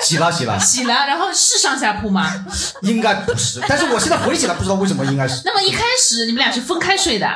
[0.01, 2.45] 洗了洗了，洗了，然后是上下铺吗？
[2.83, 7.27] 应该不是，但是我现在回忆起来不知道为什么应该是那么一开始你们俩是分开睡的，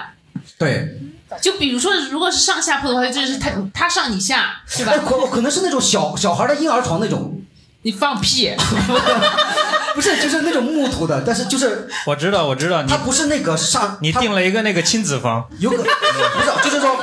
[0.58, 0.98] 对，
[1.42, 5.00] 就比如说如果是上下铺的话，就是他他上你下，是吧哎？
[5.00, 7.42] 可可能是那种小小孩的婴儿床那种，
[7.84, 8.56] 你放屁！
[9.96, 16.98] 不是就是那种木头的，但是就是我知道，我知道你它不是那个上你订了一个那个亲子房，有可不是，就是说，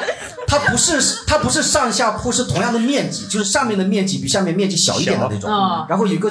[0.46, 6.30] 它不是它不是上下铺是同样的面积，就是上面的面积比下面面积小一点的那种，小然后有一个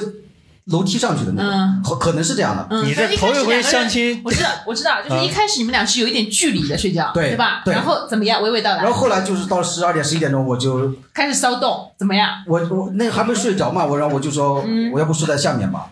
[0.66, 2.64] 楼梯上去的那种，嗯可可能是这样的。
[2.70, 7.62] 嗯，你这头一回相亲我知道，我知道，就是一开始你们俩是有一点距离的睡觉，对吧？
[7.64, 8.40] 对然后怎么样？
[8.40, 8.92] 娓娓道来然后。
[8.92, 12.28] 后来就是到十二点十一点钟，我就开始骚动，怎么样？
[12.46, 15.86] 我我那还没睡着嘛，我然后我就说，嗯我要不睡在下面吧，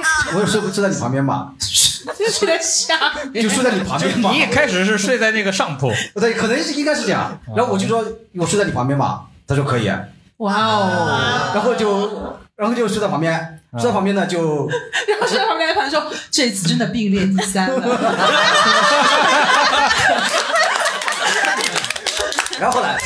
[0.34, 2.94] 我要睡睡在你旁边吧，睡在下
[3.32, 4.40] 面，就睡在你旁边吧你。
[4.40, 7.38] 一开始是睡在那个上铺， 对，可能是应该是这样。
[7.56, 8.04] 然后我就说，
[8.36, 9.90] 我睡在你旁边吧，他说可以，
[10.38, 11.50] 哇哦！
[11.54, 14.68] 然后就然后就睡在旁边，睡在旁边呢就
[15.08, 17.80] 然后睡在旁边的朋友说：“这次真的并列第三了。
[22.60, 22.96] 然后后来，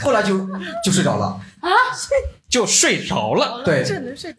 [0.00, 0.46] 后来就
[0.84, 1.70] 就睡着了啊，
[2.48, 3.62] 就睡着了。
[3.64, 3.84] 对，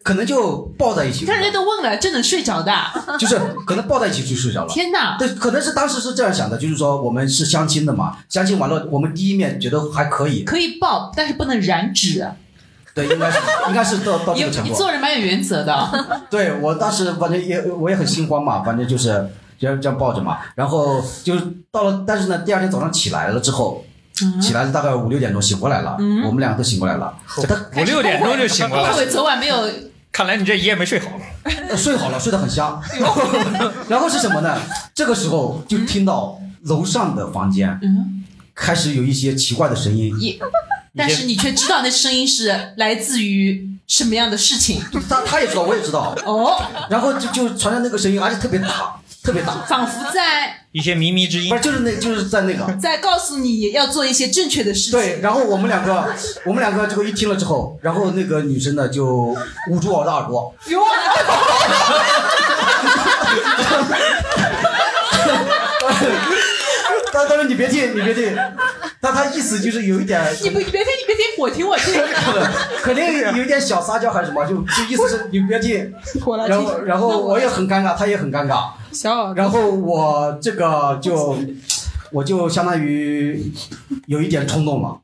[0.02, 2.72] 可能就抱在一起，看人家都问了，这能睡着的？
[3.18, 4.68] 就是可能抱在一起就睡着了。
[4.72, 5.16] 天哪！
[5.18, 12.26] 对，可能是当时是这样想的，就是说我们是相亲的嘛，相亲完了，我们第一面觉得还可以，可以抱，但是不能染指。
[12.94, 13.38] 对，应该是
[13.68, 14.70] 应该是到到你这个程度。
[14.70, 16.22] 你做人蛮有原则的。
[16.30, 19.28] 对我当时反正也我也很心慌嘛，反正就是
[19.58, 21.34] 这样这样抱着嘛，然后就
[21.72, 23.84] 到了，但是呢，第二天早上起来了之后，
[24.40, 27.14] 起来了大概五六点钟醒过来了，我们两个都醒过来了，
[27.48, 29.68] 他五六点钟就醒过来后悔了，昨晚没有
[30.12, 31.08] 看来你这一夜没睡好。
[31.68, 32.80] 呃睡好了，睡得很香。
[33.88, 34.60] 然后是什么呢？
[34.94, 38.24] 这个时候就听到楼上的房间嗯。
[38.54, 40.38] 开始有一些奇怪的声音，
[40.96, 44.80] 但是你却知道那声音是来自于什么样的事情？
[45.08, 48.94] 他他也知道，我也知道，哦，然后就就传来那个声音，而且特别大，
[49.24, 52.66] 特别大，仿佛在一些靡靡之音不是，就是那就是在那个。
[52.82, 54.98] 在告诉你要做一些正确的事情。
[54.98, 56.12] 对，然后我们两个，
[56.44, 59.36] 我们两个这个一听了之后，然后那个女生呢就
[59.70, 60.80] 捂住我的耳朵， 哟，
[67.14, 68.36] 他他说你别听， 你别听，
[69.00, 72.02] 但他意思就是有一点， 你不你别听，你别听，我听我听。
[72.82, 73.04] 肯定
[73.36, 75.94] 有一点小撒娇还是什么，就就意思是你别听，
[76.48, 81.38] 然后然后我也很尴尬，他也很尴尬，小然后我这个就
[82.10, 83.52] 我就相当于
[84.06, 84.98] 有一点冲动了，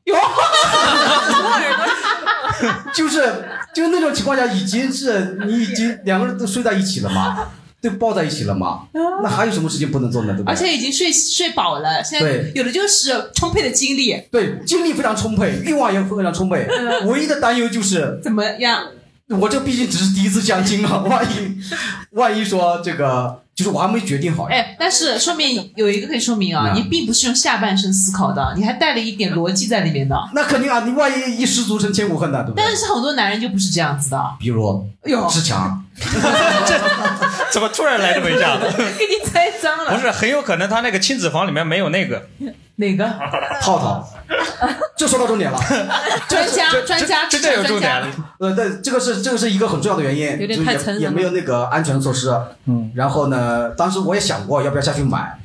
[2.93, 3.23] 就是
[3.73, 7.49] 就是那种情况下，已经是你已经两个人都睡在一起了嘛，
[7.81, 10.33] 都抱在一起了嘛，那还有什么事情不能做呢？
[10.33, 10.53] 对不对？
[10.53, 16.67] 而且已经睡睡饱了，现在对有的就是充沛的精力，对，精力非常充沛，欲望也非常充沛，
[17.05, 18.83] 唯一的担忧就是怎么样？
[19.39, 21.57] 我这毕竟只是第一次相亲啊， 万一
[22.11, 24.57] 万一说这个就是我还没决定好呀。
[24.57, 30.17] 哎，但是说明有一个可以说明啊，嗯你并不是用下半身思考的，你还带了一点逻辑在里面的。
[30.33, 32.75] 那肯定啊，你万一一失足成千古恨呢，对不对但？
[32.75, 35.81] 是很多男人就不是这样子的，比如哎呦，志强，
[37.51, 38.65] 怎么突然来这么一下子？
[38.97, 39.93] 给你栽赃了。
[39.93, 42.27] 不是，很有可能他那个亲子房里面没有那个。
[42.77, 43.05] 哪个
[43.61, 44.09] 套套，
[44.97, 45.59] 就说到重点了。
[46.27, 48.07] 专家这专家这这有重点了。
[48.39, 52.33] 呃，对，这个是这个是一个很重要的原因，有点就也也没有那个安全措施。
[52.65, 55.37] 嗯，然后呢，当时我也想过要不要下去买，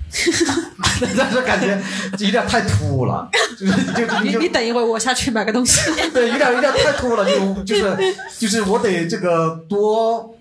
[1.18, 1.78] 但是感觉
[2.20, 3.28] 有点太突兀了，
[3.58, 5.90] 就是就就就你你等一会儿，我下去买个东西。
[6.14, 7.96] 对，有点有点太突兀了，就就是
[8.38, 10.34] 就是我得这个多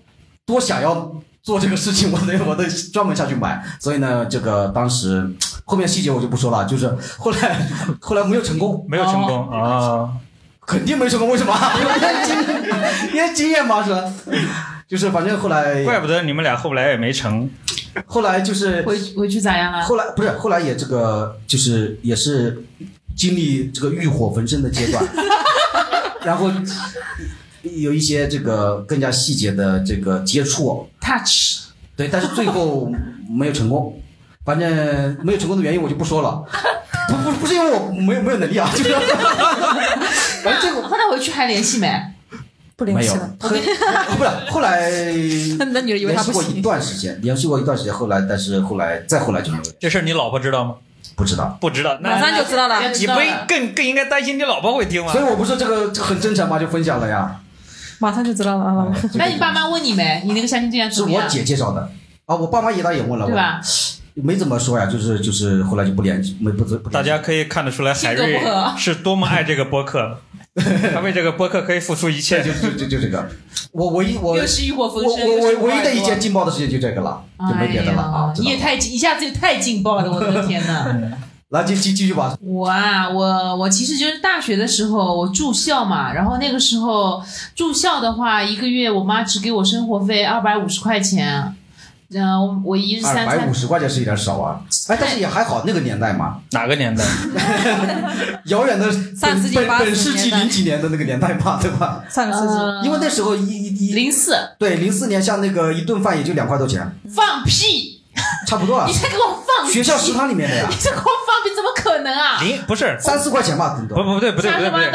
[0.46, 1.12] 多想要
[1.46, 3.64] 做这个事情，我得我得专门下去买。
[3.78, 5.24] 所以呢，这个当时
[5.64, 7.68] 后面细节我就不说了，就是后来
[8.00, 10.10] 后来没有成功，没有成功啊！
[10.66, 11.54] 肯定没成功，为什么？
[11.78, 14.02] 因为经因为经验嘛，是吧？
[14.88, 17.48] 就是反正后来怪不得你们俩后来也没成。
[18.06, 19.82] 后来就是回回去咋样了？
[19.84, 22.64] 后来不是后来也这个就是也是
[23.14, 25.04] 经历这个欲火焚身的阶段，
[26.24, 26.50] 然后
[27.76, 31.62] 有一些这个更加细节的这个接触，touch
[31.96, 32.90] 对，但是最后
[33.28, 34.00] 没有成功。
[34.44, 36.44] 反正没有成功的原因我就不说了，
[37.10, 38.94] 不不不是因为我没有没有能力啊，就是
[40.44, 42.00] 反正这个后来回去还联系没？
[42.76, 43.56] 不联系了。，很不
[44.22, 44.88] 是后来
[45.72, 50.74] 那女的以为他不联系过一，段时间，联系过一段时间，后来但是后来再后来就没有，这事儿你老婆知道吗？
[51.16, 51.58] 不知道。
[51.60, 52.88] 不知道，马那上就知道了。
[52.88, 53.14] 你不
[53.48, 55.20] 更更应该担心你老婆会听吗所？
[55.20, 56.56] 以我不是这个很真诚吗？
[56.56, 57.40] 就分享了呀。
[58.00, 58.86] 马上就知道了啊！
[59.14, 60.22] 那你爸妈问你没？
[60.24, 61.28] 你那个相亲对象是我怎么样？
[61.28, 61.90] 姐介绍的
[62.26, 63.60] 啊，我爸妈也倒也问了，对吧？
[64.14, 68.40] 没怎么说呀，就是就是后来就不联系，没不不大家可以看得出来，海瑞
[68.76, 70.18] 是多么爱这个播客，
[70.94, 72.42] 他为这个播客可以付出一切。
[72.42, 73.28] 就就就就这个，
[73.72, 78.32] 我唯一我我又是浴火焚身，我我唯一的一件件劲爆的事情就这个了，就没别的了啊。
[78.38, 80.86] 你也太一下子就太劲爆了，我的天呐！
[81.50, 87.22] 来继继继续吧，我啊，我我其实就是大学的时候我住校嘛，然后那个时候
[87.54, 91.54] 住校的话，一个月我妈只给我生活费二百五十块钱，
[92.08, 97.04] 然后我一日二三餐百五十块钱是有点少啊，哎，但是也还好，那个年代嘛，哪个年代？
[98.46, 102.02] 遥远的上世纪本80本世纪零几年的那个年代吧，对吧？
[102.10, 104.34] 上个世纪，呃因为那时候一一一零四。
[104.58, 107.95] 对零四年，像那个一顿饭也就两块多钱，放屁，
[108.46, 108.92] 差不多啊你。
[108.92, 112.38] 再给我放学校食堂里面的呀你，再给我放屁，怎么可能啊？
[112.40, 114.90] 零不是三四块钱吧，顶不多不不对不对不对不对，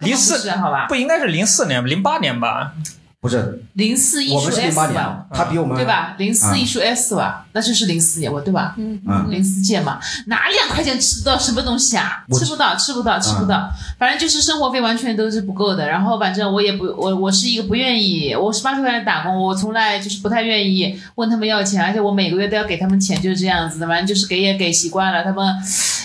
[0.00, 0.86] 零四是好吧？
[0.88, 2.72] 不应该是零四年零八年吧？
[3.26, 5.84] 不是，零四艺术我们是零 S 八年吧，，他比我们对？
[5.84, 6.14] 吧？
[6.16, 8.74] 零四啊艺术 S 吧，那就是零四年，我对吧？
[8.78, 12.24] 嗯，零四届嘛，哪两块钱吃得到什么东西啊？
[12.32, 13.68] 吃不到，吃不到，吃不到。
[13.98, 15.88] 反正就是生活费完全都是不够的。
[15.88, 23.88] 然后反正我也不，我我是一个不愿意，我十八岁开始打工，我从来就是不太愿意问他们要钱，而且我每个月都要给他们钱，就是这样子的。
[23.88, 25.54] 反正就是给也给习惯了，他们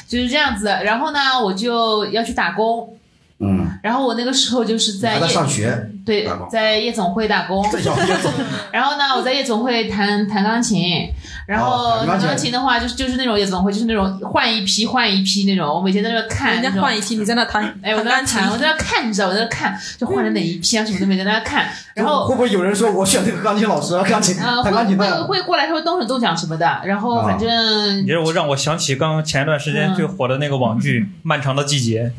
[0.07, 0.65] 就是这样子。
[0.83, 2.97] 然后呢，我就要去打工。
[3.41, 7.65] 嗯，然后我那个时候就是在上学，对，在夜总会打工。
[8.71, 11.09] 然后呢，我在夜总会弹弹钢琴，
[11.47, 21.65] 然哦后弹弹钢琴的话，就是就是那种夜总会，就是那种换一批换一批那种，我每天在那看人家换一批，你在那弹，哎，我在那弹，我在那看，你知道，我在那看，就换了哪一批啊，什么都没在那看。
[21.93, 25.23] 然后会不会有人说我选这个钢琴老师 啊，钢琴呃，弹钢琴会会的？
[25.25, 26.81] 会过来，他会动手动脚什么的。
[26.85, 32.13] 然后反正你让我让我想起刚前一段时间最火的那个网剧《漫长的季节》，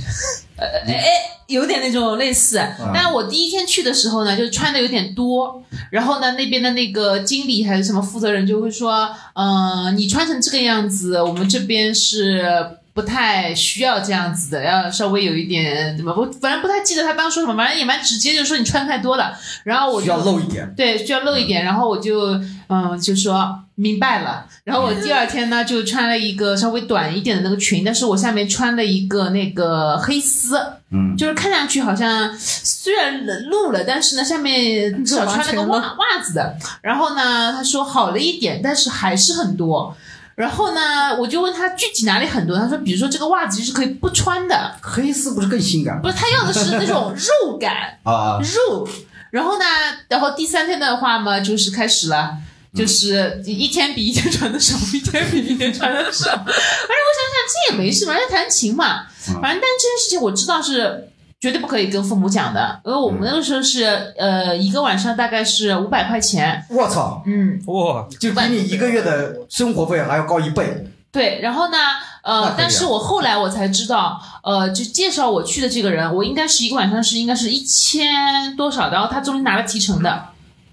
[1.46, 2.58] 有点那种类似。
[2.58, 12.78] 嗯但是我第一天去的时候呢，就是穿的有点多，然后呢，那边的那个经理还是什么负责人就会说，嗯、你穿成这个样子，我们这边是。
[12.94, 19.34] 不太需要这样子的，要稍微有一点怎么，我反正不太记得他当时说什么，反正也蛮直接，就说你穿太多了，
[19.64, 22.38] 然后我就需要露一点，对，需要露一点，然后我就
[22.68, 30.58] 嗯就说明白了，然后我第二天呢就穿了一个稍微短一点的那个裙，但是我下面穿了一个那个黑丝，
[30.90, 39.96] 嗯，就是看上去好像虽然露了，但是呢下面至少穿了个袜袜子的，然后呢他说好了一点，但是还是很多。
[40.34, 48.38] 然后呢，我就问他具体哪里很多，他说，比如说这个袜子是可以不穿的，黑丝不是更性感不是他要的是那种肉感， 啊？
[48.40, 48.88] 肉。
[49.30, 49.64] 然后呢，
[50.08, 52.36] 然后第三天的话嘛，就是开始了，
[52.74, 56.30] 就是一天比一天穿的少，一天比一天穿的少。
[56.30, 59.06] 反正我想想，这也没事嘛，在弹琴嘛。
[59.28, 61.08] 嗯反正但这件事情我知道是
[61.42, 63.82] 绝对不可以跟父母讲的，因为我们那个时候是
[64.16, 70.86] 呃一个晚上大概是五百块钱，我操，嗯，哇，就比你一个月的生活费还要高一倍。
[71.10, 71.76] 对，然后呢，
[72.22, 80.26] 呃但是我后来我才知道，呃，就介绍我去的这个人，我应该是一个晚上是应该是一千多少，然后他中间拿了提成的，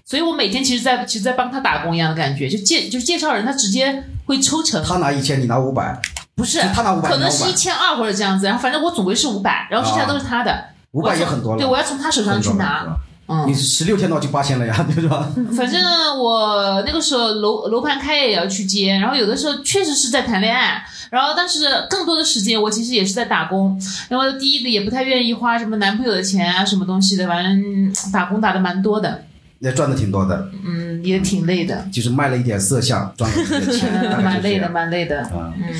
[0.04, 6.00] 所以我每天其实在其实在帮他打工一样的感觉，就介就是介绍人，他直接会抽成，他拿一千，你拿五百，
[6.40, 11.58] 不是，他拿五百，可能是一千二或者这样子，然后反正我总归是五百，然后剩下都是他的，五百也很多了。
[11.58, 12.86] 对，我要从他手上去拿，
[13.28, 15.28] 嗯你，十六天到就八千了呀，对吧？
[15.54, 15.80] 反正
[16.18, 29.22] 我那个时候楼楼盘开业也要去接，然后有的时候确实是在谈恋爱，然后但是更多的时间我其实也是在打工，然后第一个也不太愿意花什么男朋友的钱啊什么东西的，反正打工打的蛮多的，
[29.60, 35.52] 也赚的挺多的，嗯，也挺累的，就是卖了一点色相，赚了一点钱，蛮累的，蛮累的，啊。
[35.56, 35.74] 嗯，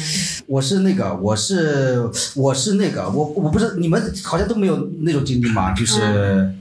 [0.47, 5.73] 我是那个，我是我是那个，我我不是你们好像都没有那种经历吗？
[5.73, 6.59] 就是，嗯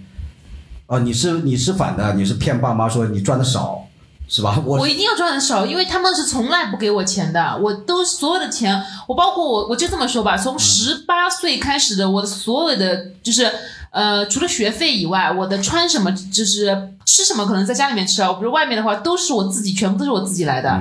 [0.88, 3.86] 哦，你是你是反的，你是骗爸妈说你赚的少，
[4.30, 4.58] 是吧？
[4.66, 13.52] 我我一定要赚的少，因为他们是从来不给我钱的，我都所有的钱，我包括我，我就这么说吧，从十八岁开始的，我的所有的就是
[13.92, 20.80] 呃，除了学费以外，我的穿什么就是吃什么，可能在家里面吃啊，比如外面的话，都是我自己，全部都是我自己来的。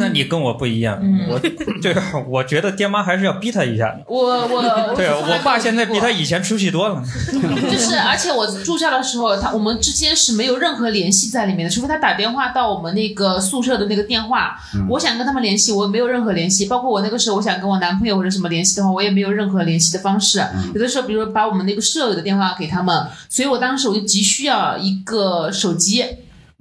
[0.00, 1.38] 那你跟我不一样，嗯我
[1.82, 1.94] 对，
[2.28, 3.94] 我觉得爹妈还是要逼他一下。
[4.06, 4.18] 我
[4.48, 6.14] 我对我爸现在比他。
[6.14, 7.02] 以前出息多了。
[7.68, 14.56] 就是，而且我住校的时候，他我们之间是没有任何联系在里面的，除非他打电话到我们那个宿舍的那个电话，
[14.88, 16.66] 我想跟他们联系，我没有任何联系。
[16.66, 20.38] 包括我那个时候，我想跟我男朋友或者什么联系的话，我也没有任何联系的方式。
[20.72, 26.04] 有的时候，比如把我们那个舍友的电话给他们，所以我当时我就急需要一个手机。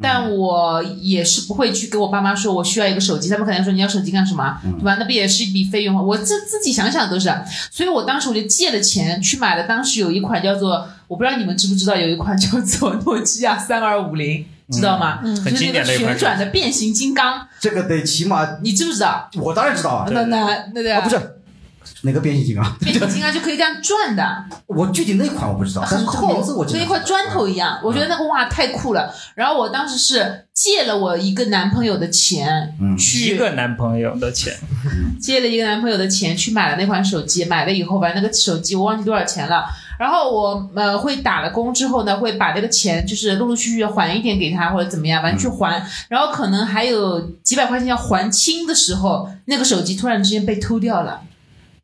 [0.04, 4.96] 但我也是不会去给我爸妈说我需要一个手机，他们可能说你要手机干什么，对吧？
[5.00, 6.02] 那不也是一笔费用吗？
[6.02, 7.34] 我自自己想想都是，
[7.72, 15.22] 所以我当时我就借了钱去买了，当时有一款叫做我不知道你们知不知道，有一款叫做诺基亚三二五零，知道吗？
[15.24, 15.36] 嗯。
[15.42, 19.30] 很经就是那个典的款旋转的变形金刚，这个得起码你知不知道？
[19.36, 21.02] 我当然知道啊，那那那对啊。
[21.02, 21.18] 不是
[22.02, 22.78] 哪个变形金刚？
[22.80, 26.80] 变形金刚就可以这样转的，我具体那款我不知道，但是这个很厚名字我，知道。
[26.80, 27.80] 跟一块砖头一样。
[27.84, 29.14] 我觉得那个哇太酷了。
[29.36, 34.54] 然后我当时是借了我一个男朋友的钱，嗯去一个男朋友的钱，
[35.20, 39.66] 借了一个男朋友的钱去买了那款手机，买了以后，反正那个手机我忘记多少钱了。
[40.00, 45.82] 然后我呃会打了工之后呢，会把这个钱就是陆陆续续还一点给他或者怎么样，反正去还。
[46.10, 51.22] 然后可能还有几百块钱要还清的时候，那个手机突然之间被偷掉了，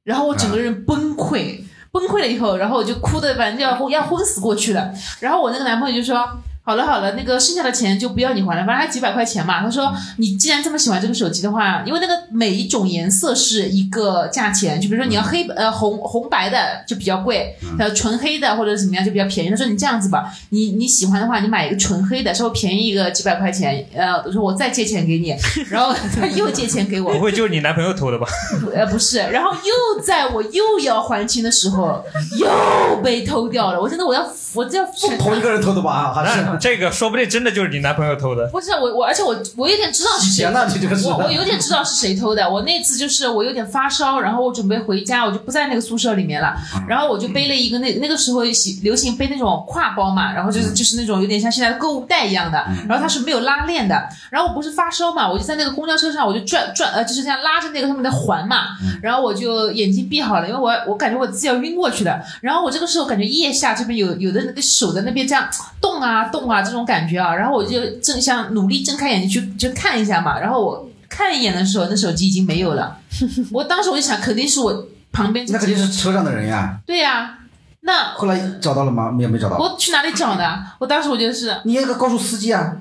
[0.09, 1.61] 然后我整个人崩溃。
[1.91, 4.91] 崩溃了以后，然后我就哭的反正要要昏死过去了。
[5.19, 6.27] 然后我那个男朋友就说
[6.69, 19.49] ：“好了好了，那个剩下的钱就不要你还了，反正还几百块钱嘛。”他说：“你既然这么喜欢这个手机的话，因为那个每一种颜色是一个价钱，就比如说你要黑呃红红白的就比较贵，呃纯黑的或者怎么样就比较便宜。
[19.49, 25.35] 他说你这样子吧，你你喜欢的话，你买一个纯黑的，稍微便宜一个几百块钱，呃，我说我再借钱给你，
[25.71, 28.27] 然后他又借钱给我，不会就是你男朋友偷的吧？
[28.75, 32.03] 呃，不是，然后又在我又要还清的时候，
[32.37, 33.81] 又被偷掉了。
[33.81, 36.13] 我真的我要我这要疯同一个人偷的吧？
[36.13, 38.47] 还是这个说不定真的就是你男朋友偷的。
[38.47, 42.49] 不是我我，而且我我有点知道是谁我我有点知道是谁偷的。
[42.49, 46.55] 我那次就是我有点发烧，然后我准备回家，我就不在那个宿舍里面了。
[46.87, 48.41] 然后我就背了一个那那个时候
[48.81, 54.07] 流行背那种挎包嘛，然后就是就是那种有点像现在的购物袋一样的，然后它是没有拉链的。
[54.29, 58.67] 然后我不是发烧嘛，我就在那个公交车上，我就转转呃就是这样拉着那个上面的环嘛，
[59.01, 62.21] 然后我就眼睛闭好了，因为我我感觉我自己要晕过去的。
[62.41, 65.47] 然后我这个时候感觉腋下这边有有的那个手在那边这样
[65.81, 72.97] 动啊动啊这种感觉啊，然后我就正想努力睁开眼睛去就看一下嘛，然后我看一眼的时候，那手机已经没有了。
[73.51, 76.77] 我当时我就想，肯定是我旁边那肯定是车上的人呀。
[76.85, 77.39] 对呀、
[77.81, 79.11] 那后来找到了吗？
[79.11, 79.57] 没有，没找到。
[79.57, 80.63] 我去哪里找的？
[80.77, 82.73] 我当时我就是你应该告诉司机啊，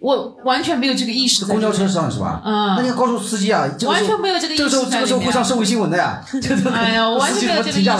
[0.00, 2.40] 我完全没有这个意识在公交车上是吧？
[2.44, 5.30] 嗯那你要告诉司机啊，完全没有这个意识这个时候这个时候会。
[5.30, 6.24] 上社会新闻的呀。
[6.72, 7.84] 哎呀，我完全没有这个意。
[7.84, 7.90] 识。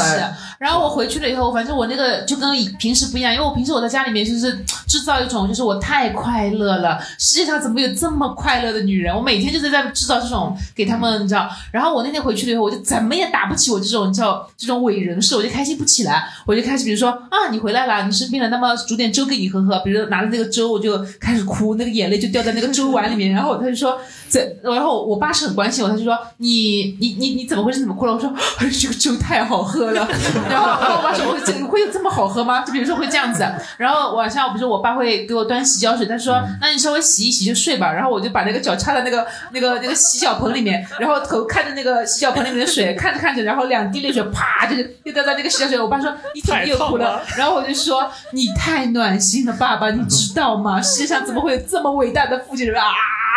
[0.64, 9.14] 然后我回去了以后，反正我那个就跟平时不一样，因为我平时我在家里面就是制造一种，就是我太快乐了，世界上怎么有这么快乐的女人？
[9.14, 11.46] 我每天就是在制造这种给他们，你知道。
[11.70, 24.00] 然后我那天回去了以后，我就怎么也打不起我这种叫这种伪人设，我就开心不起来，我就开始比如说啊，你回来了，你生病了，那么煮点粥给你喝喝，比如拿着那个粥，我就开始哭，那个眼泪就掉在那个粥碗里面，然后他就说。
[24.35, 27.78] 这，然后我爸是很关心我，他就说你你你你怎么回事？
[27.78, 28.12] 怎么哭了？
[28.12, 28.28] 我说
[28.59, 30.09] 哎，这个粥太好喝了。
[30.51, 32.62] 然后我爸说，我这会有这么好喝吗？
[32.62, 33.47] 就比如说会这样子。
[33.78, 37.93] 然后晚上，比如说我爸会给我端洗脚水，他说那你稍微洗一洗就睡吧。
[37.93, 45.78] 然后我就把那个脚插在那个那个那个洗脚盆里面，然后头看着那个洗脚盆里面的水，看着看着，然后两滴泪水啪就是又掉在那个洗脚水。
[45.78, 47.22] 我爸说你怎么又哭了？
[47.37, 50.82] 然后我就说你太暖心了，爸爸，你知道吗？
[50.82, 52.64] 世界上怎么会有这么伟大的父亲？
[52.74, 52.82] 啊，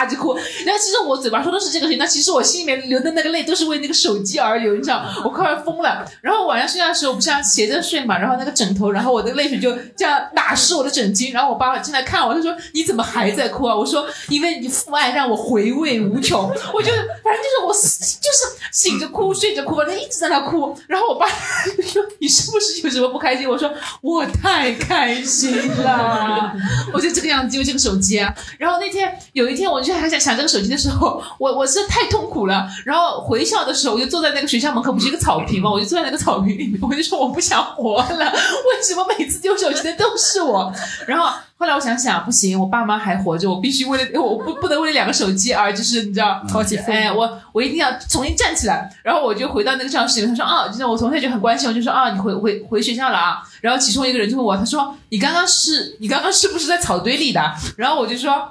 [0.05, 0.35] 就哭。
[0.65, 6.05] 然后其实我嘴巴说的是这个事情，那其实我心里面流的那个泪都是为那个手机而流，你知道，我快要疯了。
[6.21, 11.33] 然后晚上睡觉的时候，我不是要斜着睡嘛，然后那个枕头，然后我的泪水就这样打湿我的枕巾。
[11.33, 13.75] 然后我爸爸进来看我，他说你怎么还在哭啊？
[13.75, 16.47] 我说因为你父爱让我回味无穷。
[16.73, 16.91] 我就
[17.23, 20.77] 反正就是我就是醒着哭，睡着哭，反正一直在那哭。
[20.87, 23.49] 然后我爸说你是不是有什么不开心？
[23.49, 23.71] 我说
[24.01, 26.53] 我太开心了，
[26.93, 28.17] 我就这个样子，就这个手机。
[28.57, 32.67] 然后那天有一天，我就就还想想这个手机的时候， 我我是太痛苦了。
[32.85, 40.71] 然后回校的时候，我就坐在那个学校门口，不是一个草坪嘛， 我就坐在那个草坪里面，我就说我不想活了， 为什么每次丢手机的都是我？
[41.07, 41.27] 然后
[41.57, 48.89] 后来我想想，不行，我爸妈还活着，我必须为了我不不能为了两个手机而就是你知道超级愤怒哎，我我一定要重新站起来。
[49.01, 53.41] 然后我就回到那个教室里面，他说啊，就是我同学就很关心我，就说啊，你回回回学校了啊。
[53.61, 57.41] 然后其中一个人就问我，他说你刚刚是你刚刚是不是在草堆里的？
[57.75, 58.49] 然后我就说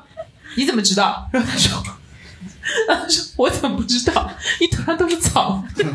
[0.56, 1.28] 你怎么知道？
[1.32, 1.82] 然后他说。
[2.88, 4.28] 他说：“我怎么不知道？
[4.60, 5.62] 你头上都是草。
[5.78, 5.86] ”然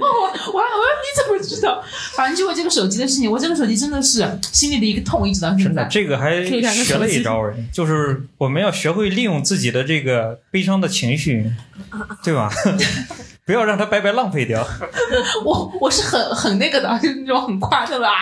[0.00, 1.80] 我我还我说你怎么知道？
[2.16, 5.84] 反正就为这个手机的事情，我这个手机真的是心里的一个痛，一直到现在。
[5.84, 11.48] 这个还学了一招哎，就是我们要学会利用自己的这个悲伤的情绪，
[12.24, 12.50] 对吧？
[13.46, 14.66] 不要让它白白浪费掉。
[15.44, 18.14] 我我是很很那个的，就是那种很夸张的啊，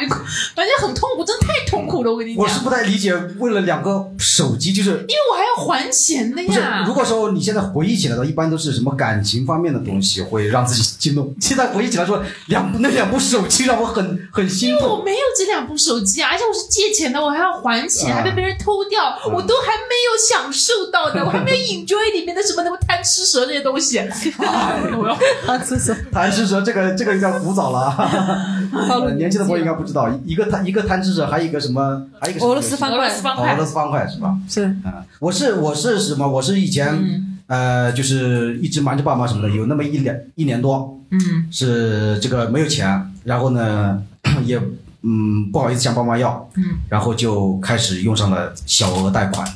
[0.00, 0.14] 就
[0.54, 2.10] 反正很痛苦，真的太痛苦了。
[2.10, 6.84] 我跟你讲，我是不太理解，为了两个手机，就是因为我还要还钱的不是呀。？
[6.86, 11.34] 如果说你现在回忆起来的，一般都是什么感情方面的东西会让自己激动。
[11.40, 15.02] 现在回忆起来说，两部那两部手机让我很很心因为我。
[15.04, 23.98] 没有这两部手机啊，而且我是借钱的，我还要还钱，啊还被别人偷掉，我都还没有享受到的，我还没有 enjoy 里面的什么什么贪吃蛇这些东西。
[23.98, 24.08] 哎，
[24.98, 25.16] 我要
[25.46, 28.65] 贪吃蛇贪吃蛇这个这个有点古早了啊，
[29.06, 34.36] 呃年轻的朋友应该不知道， 一个贪一个贪吃蛇，还有一个什么，还有一个什么俄罗斯方俄罗块哦俄罗斯方块是吧？
[34.48, 36.26] 是啊，我是我是什么？
[36.28, 41.20] 我是以前、嗯呃，就是一直瞒着爸妈什么的，有那么一两一年多嗯
[41.50, 44.02] 是这个没有钱，然后呢
[44.44, 44.60] 也
[45.02, 49.46] 嗯不好意思向爸妈要，嗯，然后就开始用上了小额贷款。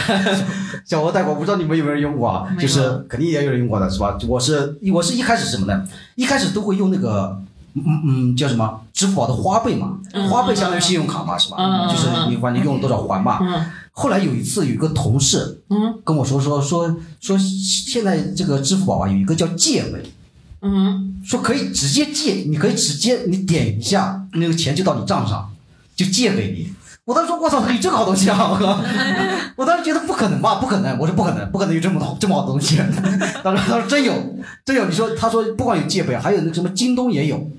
[0.84, 2.46] 小额贷款，不知道你们有没有人用过啊？
[2.50, 4.18] 没有就是肯定也有人用过的，是吧？
[4.26, 5.84] 我是我是一开始什么呢？
[6.16, 7.38] 一开始都会用那个
[7.74, 11.88] 嗯嗯叫什么支付宝的花呗嘛，嗯花呗相当于信用卡嘛，是吧？
[11.90, 13.38] 就是你反正用了多少还嘛。
[13.42, 20.00] 嗯后来有一次，有一个同事嗯跟我说说说说，现在这个支付宝啊有一个叫借呗，
[20.62, 25.50] 嗯，说可以直接借，你可以直接你点一下，那个钱就到你账上，
[25.96, 26.72] 就借给你。
[27.04, 28.50] 我当时说我操，有这个好东西啊！
[28.52, 28.80] 我靠，
[29.56, 32.80] 我当时觉得不可能吧，不可能，我说不可能，不可能有这么好这么好的东西。
[33.42, 34.14] 当时他说真有，
[34.64, 34.86] 真有。
[34.86, 37.50] 你说他说不光有借呗，还有那什么京东也有，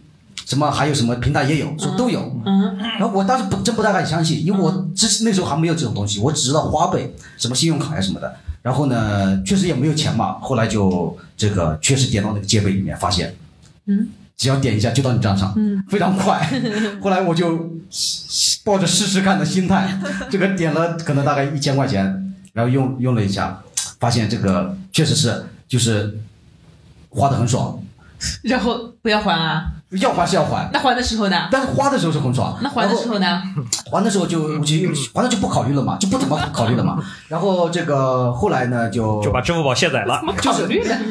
[0.51, 2.19] 什么还有什么平台也有，说都有。
[2.45, 8.35] 嗯然后我当时不真不太敢相信，因为我之前那时候还没有这种东西，我只知道花呗、什么信用卡呀什么的。
[8.61, 13.33] 然后呢，确实也没有钱嘛，后来就这个确实点到那个借呗里面，发现，
[13.85, 16.45] 嗯，只要点一下就到你账上，嗯，非常快。
[17.01, 17.71] 后来我就
[18.65, 19.97] 抱着试试看的心态，
[20.29, 23.61] 这个点了可能大概一千块钱，然后用用了一下，
[24.01, 26.19] 发现这个确实是就是
[27.09, 27.81] 花的很爽，
[28.43, 29.71] 然后不要还啊？
[29.97, 31.49] 要还是要还，那还的时候呢？
[31.51, 32.57] 但是花的时候是很爽。
[32.61, 33.41] 那还的时候呢？
[33.91, 34.75] 还的时候就我就
[35.13, 36.97] 还了就不考虑了嘛，就不怎么考虑了嘛。
[37.27, 40.21] 然后这个后来呢就就把支付宝卸载了。
[40.41, 40.65] 就是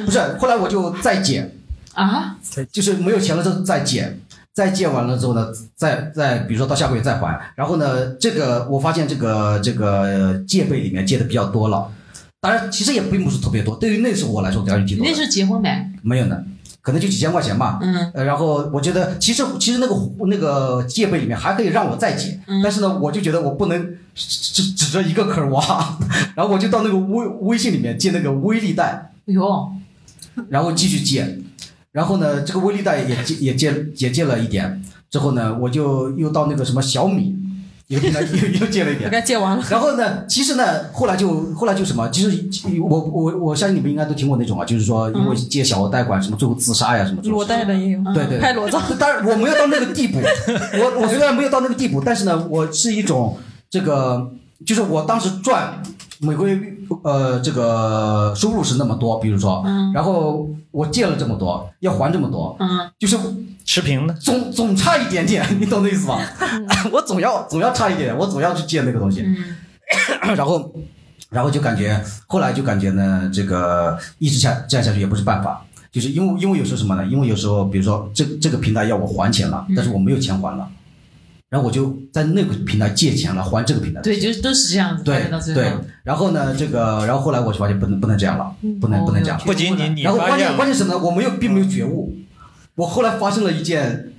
[0.04, 1.54] 不是后来我就再减
[1.92, 2.36] 啊，
[2.72, 4.18] 就是没有钱了之后再减，
[4.54, 7.38] 再借完了之后呢，再再比如说到下个月再还。
[7.56, 11.86] 然后呢，这个我发现这个这个借呗里面借的比较多了，
[12.40, 15.06] 当然其实也并不是特别多，对于那时候我来说，比较挺多。
[15.06, 15.86] 那时候结婚没？
[16.02, 16.42] 没有呢。
[16.82, 19.94] 可能就几千块钱吧，嗯，呃，然后我觉得其实其实那个
[20.26, 25.98] 那个借呗里面还可以让我再借，嗯，但是呢，我就觉得我不能只指着一个坑挖，
[26.34, 29.70] 然后我就到那个微微信里面借那个微粒贷，哟，
[30.48, 31.38] 然后继续借，
[31.92, 37.36] 然后呢，这个微粒贷也借也借也借了一点，之后呢，我就又到那个什么小米。
[37.90, 38.08] 又又
[38.60, 39.64] 又借了一点， 该借完了。
[39.68, 42.30] 然后呢，其实呢，后来就后来就什么，其实
[42.80, 47.20] 我我我相信你们应该都听过那种啊，就是说因为借小额贷款什么最后自杀呀什么。
[47.24, 48.80] 裸贷的也有，对对，拍裸照。
[48.96, 53.36] 当然我没有到那个地步，我我虽然没有到那个地步，但是呢，我是一种
[53.68, 54.30] 这个，
[54.64, 55.82] 就是我当时赚
[56.20, 56.54] 每个月
[57.02, 59.64] 呃这个收入是那么多，比如说，
[59.94, 63.18] 然后我借了这么多，要还这么多，嗯，就是。
[63.62, 66.18] 持平的，总总差一点点，你懂那意思吧？
[66.90, 69.24] 我总要总要差一点，我总要去借那个东西，
[70.34, 70.72] 然后
[71.28, 77.06] 然后就感觉后来就感觉呢，这个一直下这样下去也不是办法，就是因为因为有时候什么呢？
[77.06, 80.68] 因为有时候比如说这这个平台要我还钱了，但是我没有钱还了，
[81.50, 84.00] 然后我就在那个平台借钱了还这个平台。
[84.00, 85.02] 对，就是都是这样子。
[85.02, 85.72] 对对，
[86.04, 89.38] 然后呢，这个然后后来我就发现不能不能这样了，不能不能这样。
[89.44, 90.98] 不仅仅你，然后关键关键什么呢？
[90.98, 92.16] 我没有并没有觉悟。
[92.76, 94.12] 我后来发生了一件，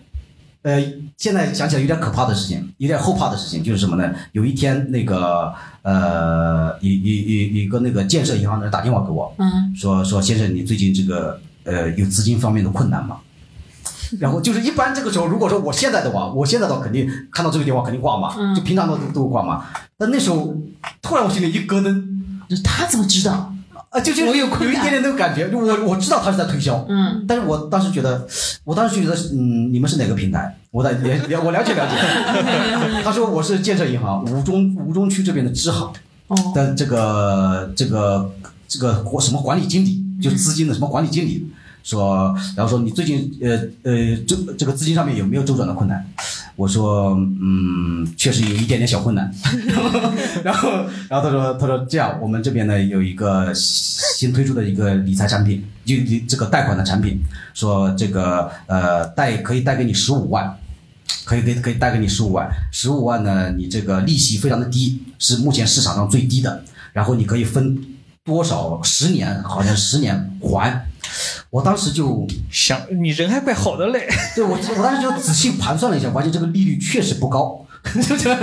[0.63, 0.79] 呃，
[1.15, 4.13] 现在想起来有点可怕的事情，有点后怕的事情，就是什么呢？
[4.33, 5.53] 有一天，那个
[5.83, 13.17] 呃，一一一一个那个建设银行的人打电话给我，嗯，说说先生，你最近这个呃有资金方面的困难吗？
[14.19, 19.65] 然后就是一般这个时候，如果说我现在的话，我现在的话肯定看到这个电话肯定挂嘛，就平常都都挂嘛。
[19.97, 20.55] 但那时候
[21.01, 22.03] 突然我心里一咯噔，
[22.63, 23.53] 他怎么知道？
[23.89, 28.25] 啊，就就我有有一点点那个感觉，我我知道他是在推销，嗯，但是我当时觉得，
[28.63, 30.57] 我当时就觉得，嗯，你们是哪个平台？
[30.71, 31.97] 我在了了我了解了解，
[33.03, 35.91] 他说我是建设银行吴中吴中区这边的支行
[36.55, 38.31] 的这个这个
[38.65, 41.51] 这个什么管理经理，就资金的什么管理经理。
[41.83, 46.05] 说，然后说你最近呃呃，这这个资金上面有没有周转的困难？
[46.55, 49.33] 我说，嗯，确实有一点点小困难。
[50.43, 50.69] 然后，
[51.09, 55.95] 然后他说，他说这样，我们这边呢有一个新推出的一个理财产品，就
[56.27, 57.19] 这个贷款的产品，
[57.53, 60.55] 说这个呃贷可以贷给你十五万，
[61.25, 66.63] 可以给可以贷给你十五万，十五万呢，你这个利息非常的低，是目前市场上最低的，
[66.93, 67.83] 然后你可以分
[68.23, 70.85] 多少十年，好像十年还。
[71.49, 74.07] 我当时就想，你人还怪好的嘞。
[74.35, 78.37] 对我，我当时就仔细盘算了一下，发现这个利率确实不高， 就是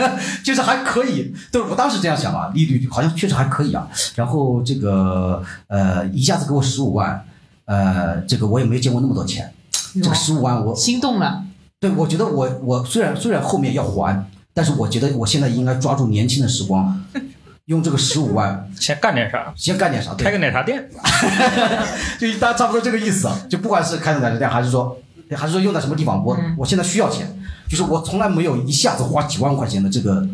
[0.45, 1.35] 就是还可以。
[1.51, 3.89] 对我当时这样想啊，利率好像确实还可以啊。
[4.15, 7.25] 然后这个呃，一下子给我十五万，
[7.65, 9.55] 呃，这个我也没见过那么多钱，
[10.03, 11.45] 这个十五万我心动了。
[11.81, 17.05] 对，我觉得我我虽然虽然后面要还，但是我觉得我现在应该抓住年轻的时光。
[17.69, 19.53] 用这个十五万先干点啥？
[19.55, 20.15] 先干点啥？
[20.15, 20.89] 开个奶茶店，
[22.19, 23.29] 就大差不多这个意思。
[23.49, 24.99] 就不管是开个奶茶店，还是说，
[25.37, 27.29] 还是说用在什么地方，我我现在需要钱，
[27.69, 30.27] 就是我从来没有一下子花几万块钱的这个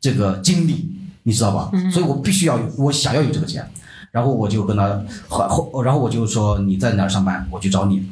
[0.00, 0.92] 这个经历，
[1.22, 1.70] 你知道吧？
[1.92, 3.64] 所以我必须要有，我想要有这个钱。
[4.10, 8.04] 然后我就跟他后，然后我就说你在哪儿上班，我去找你。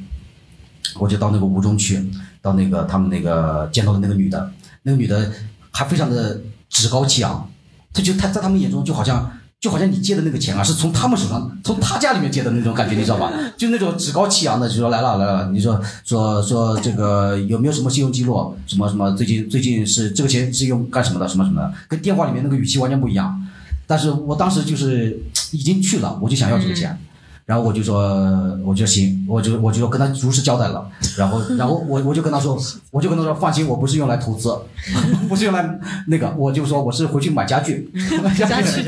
[1.01, 2.09] 我就到那个吴中去，
[2.40, 4.53] 到那个他们那个见到的那个女的，
[4.84, 5.32] 那个女的
[5.72, 7.51] 还非常的趾高气扬。
[7.97, 13.32] 他就他在他们眼中就好像就好像你借的那个钱啊，是从他们手上从他家里面借的那种感觉，你知道吧？
[13.57, 18.55] 就那种趾高气扬的，就说来了来了，你说说说这个有没有什么信用记录？
[18.66, 21.26] 什么什么最近最近是这个钱是用干什么的？
[21.26, 23.42] 什么什么的，跟电话里面那个语气完全不一样。
[23.86, 25.18] 但是我当时就是
[25.53, 26.99] 已经去了，我就想要这个钱。
[27.47, 30.84] 然后我就说，我就行，我就我就跟他如实交代了。
[31.16, 32.59] 然后， 然后我我就跟他说，
[32.90, 34.53] 我就跟他说，放心，我不是用来投资，
[35.28, 35.78] 不是用来
[36.09, 37.88] 那个，我就说我是回去买家具，
[38.36, 38.82] 家具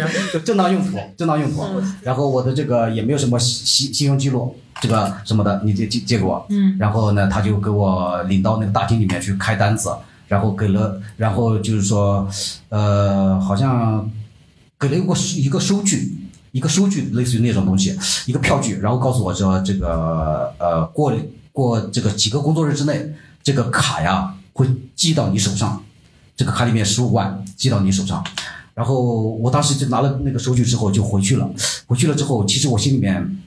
[0.45, 1.63] 正当用途，正当用途。
[2.03, 6.45] 然后我的这个也没有什么信信用记录，这个什么的，你借借借给我。
[6.51, 6.77] 嗯。
[6.81, 9.89] 然后呢，他就给我领到那个大厅里面去开单子，
[10.27, 12.29] 然后给了，然后就是说，
[12.71, 14.11] 呃，好像
[14.81, 16.18] 给了一个一个收据。
[16.59, 17.97] 一个收据，类似于那种东西，
[18.27, 21.17] 一个票据，然后告诉我说这个呃过
[21.53, 25.85] 过这个几个工作日之内，这个卡呀会寄到你手上，
[26.37, 28.25] 这个卡里面十五万寄到你手上。
[28.75, 29.01] 然后
[29.37, 31.49] 我当时就拿了那个收据之后就回去了，
[31.87, 33.39] 回去了之后，其实我心里面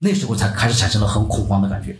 [0.00, 1.96] 那时候才开始产生了很恐慌的感觉，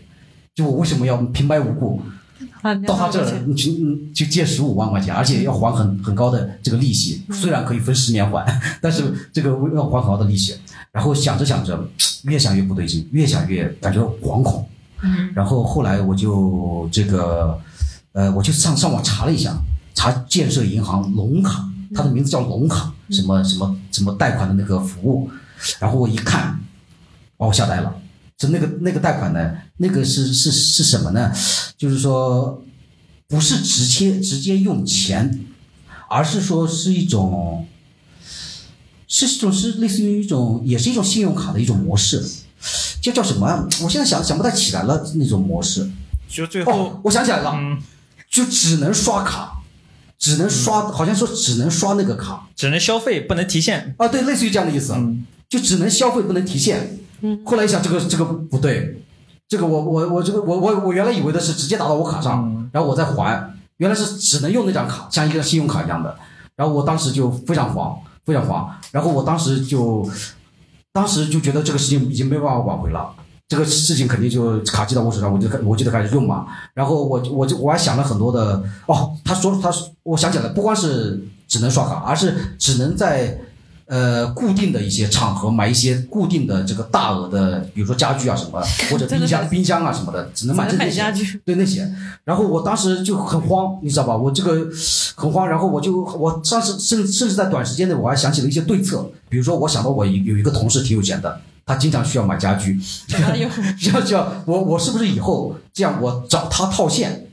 [0.55, 2.01] 就我为什么要平白无故
[2.85, 8.45] 到他这儿去嗯去借十五万块钱，而且要还很很高的这个利息，虽然可以分十年还，
[8.81, 10.55] 但是这个要还很高的利息。
[10.91, 11.87] 然后想着想着，
[12.23, 14.67] 越想越不对劲，越想越感觉惶恐。
[15.03, 17.59] 嗯然后后来我就这个，
[18.13, 19.55] 呃，我就上上网查了一下，
[19.93, 21.63] 查建设银行龙卡，
[21.93, 25.29] 它的名字叫龙卡，什么什么什么贷款的那个服务，
[25.79, 26.59] 然后我一看，
[27.37, 27.93] 把我吓呆了。
[28.37, 31.31] 就那个那个贷款呢，那个是是是什么呢？
[31.77, 32.63] 就是说，
[33.27, 35.45] 不是直接直接用钱，
[36.09, 37.67] 而是说是一种，
[39.07, 42.23] 是一种是类似于一种，也是一种信用卡的一种模式，
[43.01, 43.67] 叫叫什么啊？
[43.81, 45.89] 我现在想想不太起来了，那种模式。
[46.27, 47.81] 就最后哦，我想起来了，嗯，
[48.29, 49.61] 就只能刷卡，
[50.19, 53.95] 只能刷，好像说只能刷那个卡只能消费不能提现。
[53.97, 56.99] 啊，对，类似于这样的意思，嗯就只能消费不能提现。
[57.21, 59.01] 嗯后来一想，这个这个不对，
[59.47, 66.15] 这个我我我这个我我我原来以为的是直接打到我卡上，嗯然后我再还，原来是只能用那张卡，像一个信用卡一样的。
[66.55, 68.69] 然后我当时就非常慌，非常慌。
[68.91, 70.07] 然后我当时就，
[70.91, 73.13] 当时就觉得这个事情已经没办法挽回了。
[73.47, 76.47] 这个事情肯定就卡寄到我手上，我就开我就得开始用嘛。
[76.73, 83.39] 然后我我就我还想了很多的哦，他说他说我想起来了，不光是只能刷卡，而是只能在
[83.87, 88.61] 呃固定的一些场合买一些固定的这个大额的，比如说家具啊什么，
[88.91, 91.41] 或者冰箱冰箱啊什么的，只能买这那些家具。
[91.45, 91.89] 对那些。
[92.23, 94.15] 然后我当时就很慌，你知道吧？
[94.15, 94.67] 我这个
[95.15, 102.79] 很慌，然后我就我当时甚甚至在短时间内我还想起了一些对策，比如说我想到我有有一个同事挺有钱的，他经常需要买家具，
[103.93, 107.27] 要需要我我是不是以后这样我找他套现，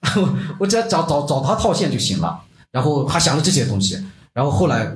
[0.58, 2.40] 我只要找找找他套现就行了。
[2.70, 4.90] 然后还想了这些东西，然后后来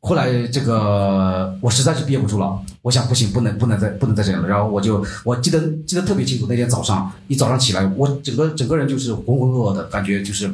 [0.00, 4.48] 后来这个我实在是憋不住了，我想不行，不能不能再不能再这样了。
[4.48, 10.48] 然后我就我记得记得特别清楚，那天早上一早上起来，我整个整个人就是浑浑噩噩的感觉，就是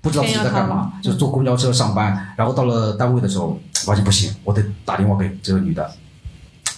[0.00, 5.90] 不知道自己在干嘛，就坐公交车上班，然后到了单位的时候，发现不行，我得打电话给这个女的。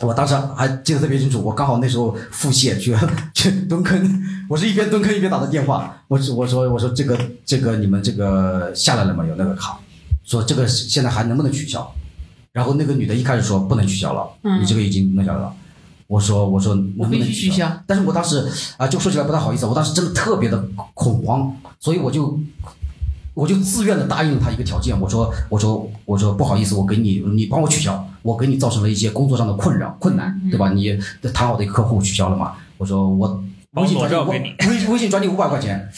[0.01, 2.97] 我当时还记得特别清楚，我刚好那时候腹泻去
[3.35, 6.03] 去蹲坑，我是一边蹲坑一边打的电话。
[6.09, 9.27] 我说我说我说这个这个你们这个下来了吗？
[9.27, 9.79] 有那个卡，
[10.31, 11.93] 说这个现在还能不能取消？
[12.53, 15.53] 然后那个女的一开始说不能取消了，嗯你这个已经弄下来了。
[16.07, 17.69] 我说我说能不能我必须取消？
[17.69, 17.83] 消。
[17.85, 20.65] 但是我当时啊、就说起来不太好意思，我当时真的特别的
[20.95, 22.39] 恐慌，所以我就
[23.35, 30.71] 我就自愿的答应了他一个条件，我说我说我说不好意思，我给你你帮我取消，我给你造成了一些工作上的困扰困难，对吧？
[30.73, 30.97] 你
[31.35, 32.53] 谈好的一个客户取消了嘛？
[32.79, 33.43] 我说我
[33.73, 35.89] 微信转给你微微信转你五百块钱，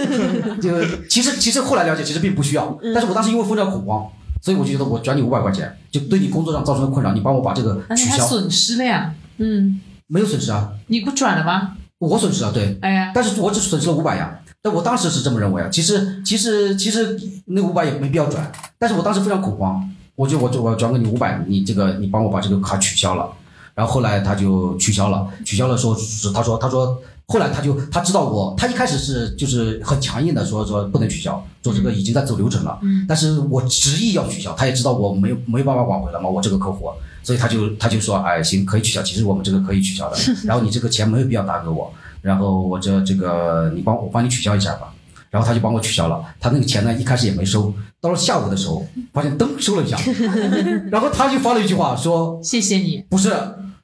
[0.60, 0.70] 就
[1.08, 4.06] 其实其实后来了解其实并不需要，但是我当时因为非常恐慌，
[4.42, 11.72] 所以我就觉得我转你五百块钱，就对你工作上造成的困扰，你帮我把这个取消，损失了呀，嗯，没有损失啊，你不转了吗？
[11.98, 14.38] 我损失了，对，哎呀，但是我只损失了五百呀。
[14.60, 19.82] 但我当时是这么认为啊，其实其实其实那五百也没必要转，但是我当时非常恐慌，
[20.14, 23.26] 我就我就我要转给你五百，你这个你帮我把这个卡取消了。
[23.74, 26.96] 然后后来他就取消了，取消了说是他说他说
[27.26, 36.90] 后来他就他知道我，他一开始是就是很强硬的说说不能取消，说这个已经在走流程了，嗯但是我执意要取消，他也知道我没有没有办法挽回了嘛，我这个客户，
[37.22, 44.92] 所以他就他就说哎行可以取消，其实我们这个可以取消的， 然后你这个钱没有必要打给我，然后我这这个你帮我帮你取消一下吧。
[45.30, 49.96] 然后他就帮我取消了，他那个钱呢一开始也没收，到了下午的时候发现噔收了一下，
[50.92, 53.02] 然后他就发了一句话说谢谢你。
[53.08, 53.30] 不是，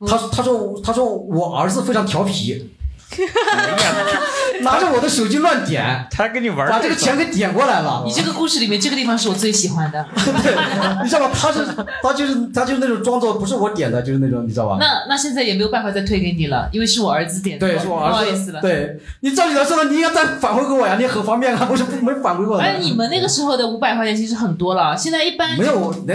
[0.07, 2.71] 他他说他说我儿子非常调皮，
[3.11, 8.13] 哈哈哈哈哈 拿着我的手机乱点， 他跟你玩儿把这个钱给点过来了你。
[8.13, 10.05] 这个故事里面这个地方是我最喜欢的。
[10.15, 10.55] 对，
[11.03, 11.31] 你知道吗？
[11.35, 11.61] 他是
[12.03, 14.77] 他就是他就是那种装作不是我点的，就是那种你知道吧？
[14.81, 17.67] 那那现在也没有办法再退给你了，因为是我儿子点的。
[17.67, 18.33] 对，是我不好儿子。
[18.33, 18.61] 意思了。
[18.61, 22.67] 对你照理来说呢，你应该再返回给我呀，你很方便啊，为什么没返回过来？
[22.67, 26.15] 而且你们那个时候的五百块钱其实很多了，现在一般没有，那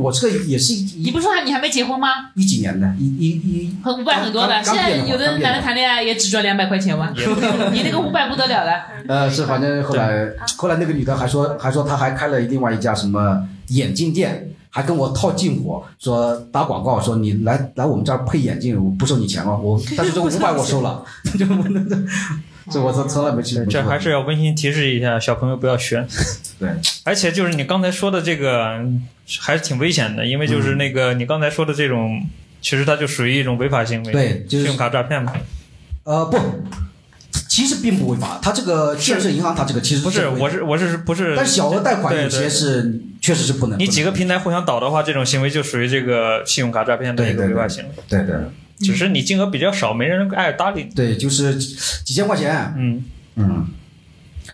[0.00, 2.08] 我这个也是一你不是说你还没结婚吗？
[2.34, 7.12] 一几年的，一一一很五百很多的，现在有的男的谈恋爱也只赚两百块钱哇，
[7.82, 8.72] 你那个五百不得了了。
[9.08, 21.04] 呃，是，反正后来后来那个女的还说还说她还开了另外一家什么眼镜店，还跟我套近乎，说打广告，说你来来我们这儿配眼镜，我不收你钱了，我 但是这五百我收了，
[21.38, 21.46] 就
[22.70, 23.64] 这我从从来没去过。
[23.66, 26.06] 这还是要温馨提示一下小朋友不要学。
[26.60, 26.68] 对，
[27.04, 28.78] 而且就是你刚才说的这个，
[29.40, 32.22] 还是挺危险的，因为就是那个你刚才说的这种，
[32.60, 35.32] 其实它就属于一种违法行为，对就是信用卡诈骗嘛。
[36.04, 36.38] 呃，不，
[37.60, 38.38] 其实并不违法。
[38.40, 41.36] 它这个建设银行，它这个其实不是，我是我是不是？
[41.36, 43.78] 但是小额贷款对有些是确实是不能。
[43.78, 47.90] 你几个平台互相倒的话，这种行为就属于这个信用卡诈骗的一个违法行为。
[48.08, 48.34] 对对
[48.78, 50.94] 只是你金额比较少，没人爱搭理你。
[50.94, 53.04] 对，就是几千块钱，嗯，
[53.36, 53.66] 嗯。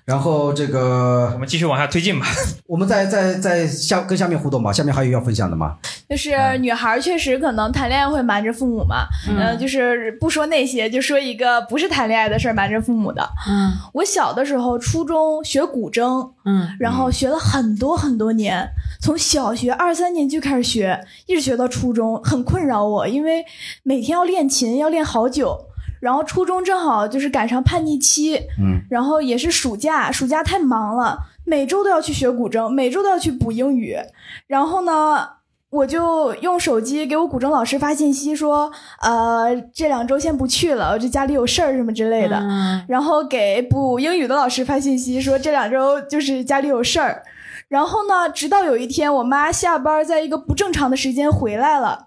[0.07, 2.26] 然后这个我，们继续往下推进吧。
[2.68, 4.72] 我们再再再下跟下面互动吧。
[4.72, 5.76] 下面还有要分享的吗？
[6.09, 13.28] 就是女孩确实可能谈恋爱会瞒着父母嘛，嗯、就是不说那些，就说一个不是谈恋爱的事儿瞒着父母的。
[13.48, 18.64] 嗯我小的时候，初中学古筝，嗯然后学了很多很多年，
[19.00, 23.44] 从小学二三年级开始学，一直学到初中，很困扰我，因为
[23.82, 25.59] 每天要练琴，要练好久。
[26.01, 33.97] 然后初中正好就是赶上叛逆期，嗯，然后也是暑假，暑假太忙了，每周都要去学古筝，每周都要去补英语。
[34.47, 35.28] 然后呢，
[35.70, 38.70] 我就用手机给我古筝老师发信息说，
[39.03, 42.36] 呃，这两周先不去了，我这家里有事儿什么之类的。
[42.38, 47.22] 嗯然后给补英语的老师发信息说这两周就是家里有事儿，
[47.68, 52.05] 然后呢，直到有一天我妈下班在一个不正常的时间回来了，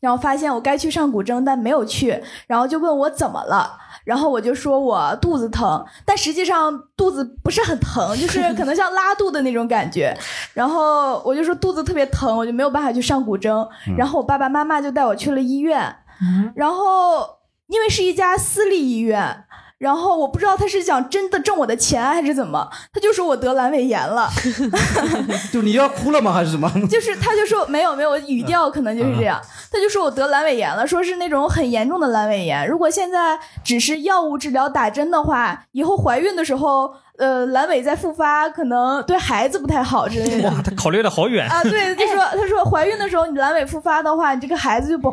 [0.00, 3.78] 然后发现我该去上古筝但没有去，然后就问我怎么了。
[4.04, 10.16] 然后我就说我肚子疼，但实际上肚子不是很疼，就是可能像拉肚的那种感觉。
[10.54, 13.68] 然后我就说肚子特别疼，我就没有办法去上古筝。
[13.96, 15.94] 然后我爸爸妈妈就带我去了医院，
[16.54, 17.28] 然后
[17.68, 19.44] 因为是一家私立医院，
[19.80, 24.28] 然后我不知道他是想真的挣我的钱还是怎么，他就说我得阑尾炎了，
[25.50, 26.30] 就你要哭了吗？
[26.34, 26.70] 还是什么？
[26.86, 29.40] 就是他就说没有没有，语调可能就是这样，
[29.72, 40.50] 他就说我得阑尾炎了，说是那种很严重的阑尾炎，如果现在只是药物治疗打针的话，以后怀孕的时候，呃，阑尾再复发，可能对孩子不太好之类的。
[40.50, 41.48] 哇，他考虑的好远。
[41.48, 45.10] 啊，对，就说他说怀孕的时候你阑尾复发的话，你这个孩子就不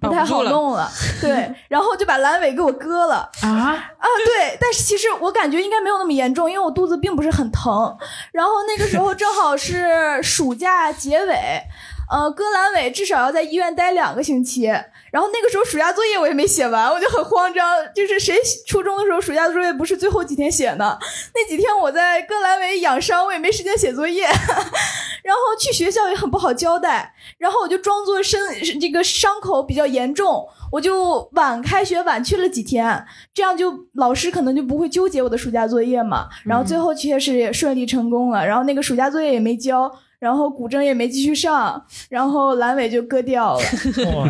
[0.00, 0.90] 不太好弄了，
[1.20, 3.30] 对，然后就把阑尾给我割了。
[3.42, 7.96] 啊，啊，对，但是其实我感觉应该没有那么严重，因为我肚子并不是很疼。
[8.32, 11.62] 然后那个时候正好是暑假结尾，
[12.10, 14.70] 呃，割阑尾至少要在医院待两个星期。
[15.12, 17.66] 然后那个时候暑假作业我也没写完，我就很慌张。
[17.94, 18.36] 就是谁
[18.66, 20.98] 初中的时候暑假作业不是最后几天写呢？
[21.34, 24.26] 那几天我在格莱维养伤，我也没时间写作业。
[25.22, 28.40] 然后去学校也很不好交代，然后我就装作身
[28.80, 33.04] 这个伤口比较严重，我就晚开学晚去了几天，
[33.34, 36.28] 这样就老师可能就不会纠结我的暑假作业嘛。
[36.44, 43.64] 然后最后确实也顺利成功了，然后那个暑假作业也没交，然后古筝也没继续上，然后阑尾就割掉了。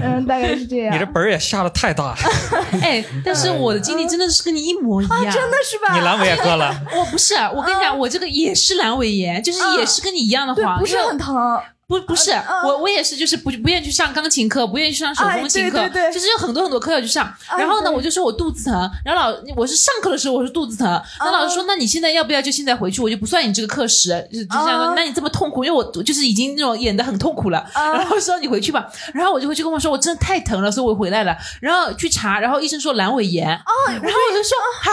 [0.03, 0.95] 嗯，大概是这样。
[0.95, 2.17] 你这本儿也下的太大了，
[2.83, 5.95] 哎，但是我的经历真的是跟你一模一样，真的是吧？
[5.99, 6.75] 你阑尾也割了。
[6.97, 11.61] 我不是，我跟你讲，我这个也是阑尾炎，就是也是跟你一样的对，话，不是很疼。
[11.89, 12.33] 不不是，
[12.65, 17.33] 我我也是，就是不不愿意去上钢琴课，不愿意去上手风琴课，哎对对对就是有很多很多课要去上。
[17.49, 24.93] 哎然后呢，对我就说我肚子疼，然后老我是上课的时候我是肚子疼，那老师说那你现在要不要就现在回去，我就不算你这个课时，就就这样说啊。
[24.97, 34.91] 那你这么痛苦，因为我就是已经那种演的很痛苦了，然后说你回去吧，然后我就回去跟我说我真的太疼了，所以我回来了，然后去查，然后医生说阑尾炎，然后我就说啊。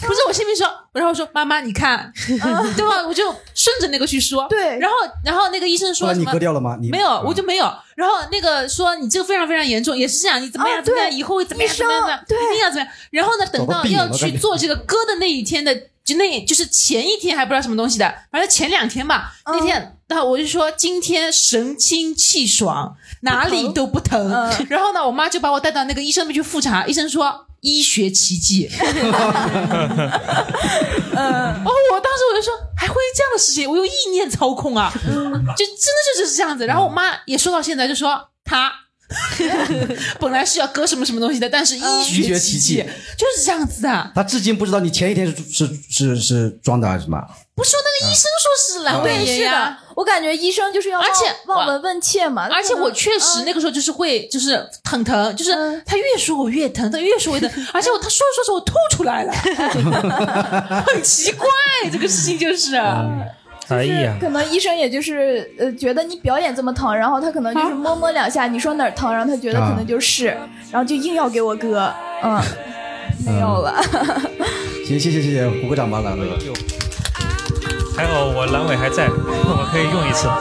[0.00, 2.12] 不是我心里说，然后我说妈妈，你看，
[2.76, 3.06] 对吧？
[3.06, 6.76] 我就顺着那个去说，对然后然后那个医生说什么割掉了吗？
[6.80, 7.72] 你没有，我就没有。
[7.96, 12.88] 然后那个说你这个非常非常严重，也是这样，你怎么样啊怎么样，以后会怎么样怎么样怎么样，生对一定要怎么样。
[13.10, 15.74] 然后呢，等到要去做这个割的那一天的，
[16.04, 19.94] 就那就是前一天还不知道什么东西的，反正前两天吧，嗯那天。
[20.08, 24.32] 然后我就说今天神清气爽，哪里都不疼。
[24.32, 28.68] 嗯然后呢，我妈就把我带到那个医生那边去复查，医生说医学奇迹。
[28.80, 28.84] 嗯，
[31.64, 36.66] 哦，我当时我就说还会这样的事情，我用意念操控啊，就真的就是这样子。
[36.66, 38.72] 然后我妈也说到现在，就说她
[40.20, 42.84] 本来是要割什么什么东西的，但是医医学学奇奇迹
[43.16, 44.10] 就是这样子的。
[44.14, 47.18] 他至今不知道你前一天是是是是装的还是什么？
[47.54, 52.46] 不是说那个医生说是阑尾炎呀，，我感觉医生就是要而且望望闻问切嘛。
[52.48, 55.52] 而且我确实那个时候就是会，就是很疼，就是
[55.84, 59.32] 他越说我越疼，他越说我越疼， 而且我他说着说着我吐出来了，
[60.86, 61.48] 很奇怪，
[61.90, 62.76] 这个事情就是。
[63.68, 70.26] 哎呀，可能医生也就是呃觉得你表演这么疼，然后他可能就是摸摸两下，你说哪儿疼，然后他觉得可能就是，
[70.70, 71.92] 然后就硬要给我割，
[72.22, 72.40] 嗯，
[73.26, 73.80] 没有了。
[74.86, 76.26] 行，谢谢谢谢，鼓个掌吧，两位。
[77.96, 80.28] 还好我阑尾还在，我可以用一次。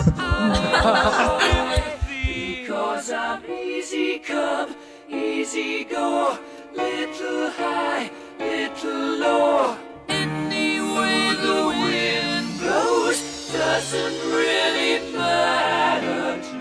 [12.68, 16.56] ghost doesn't really matter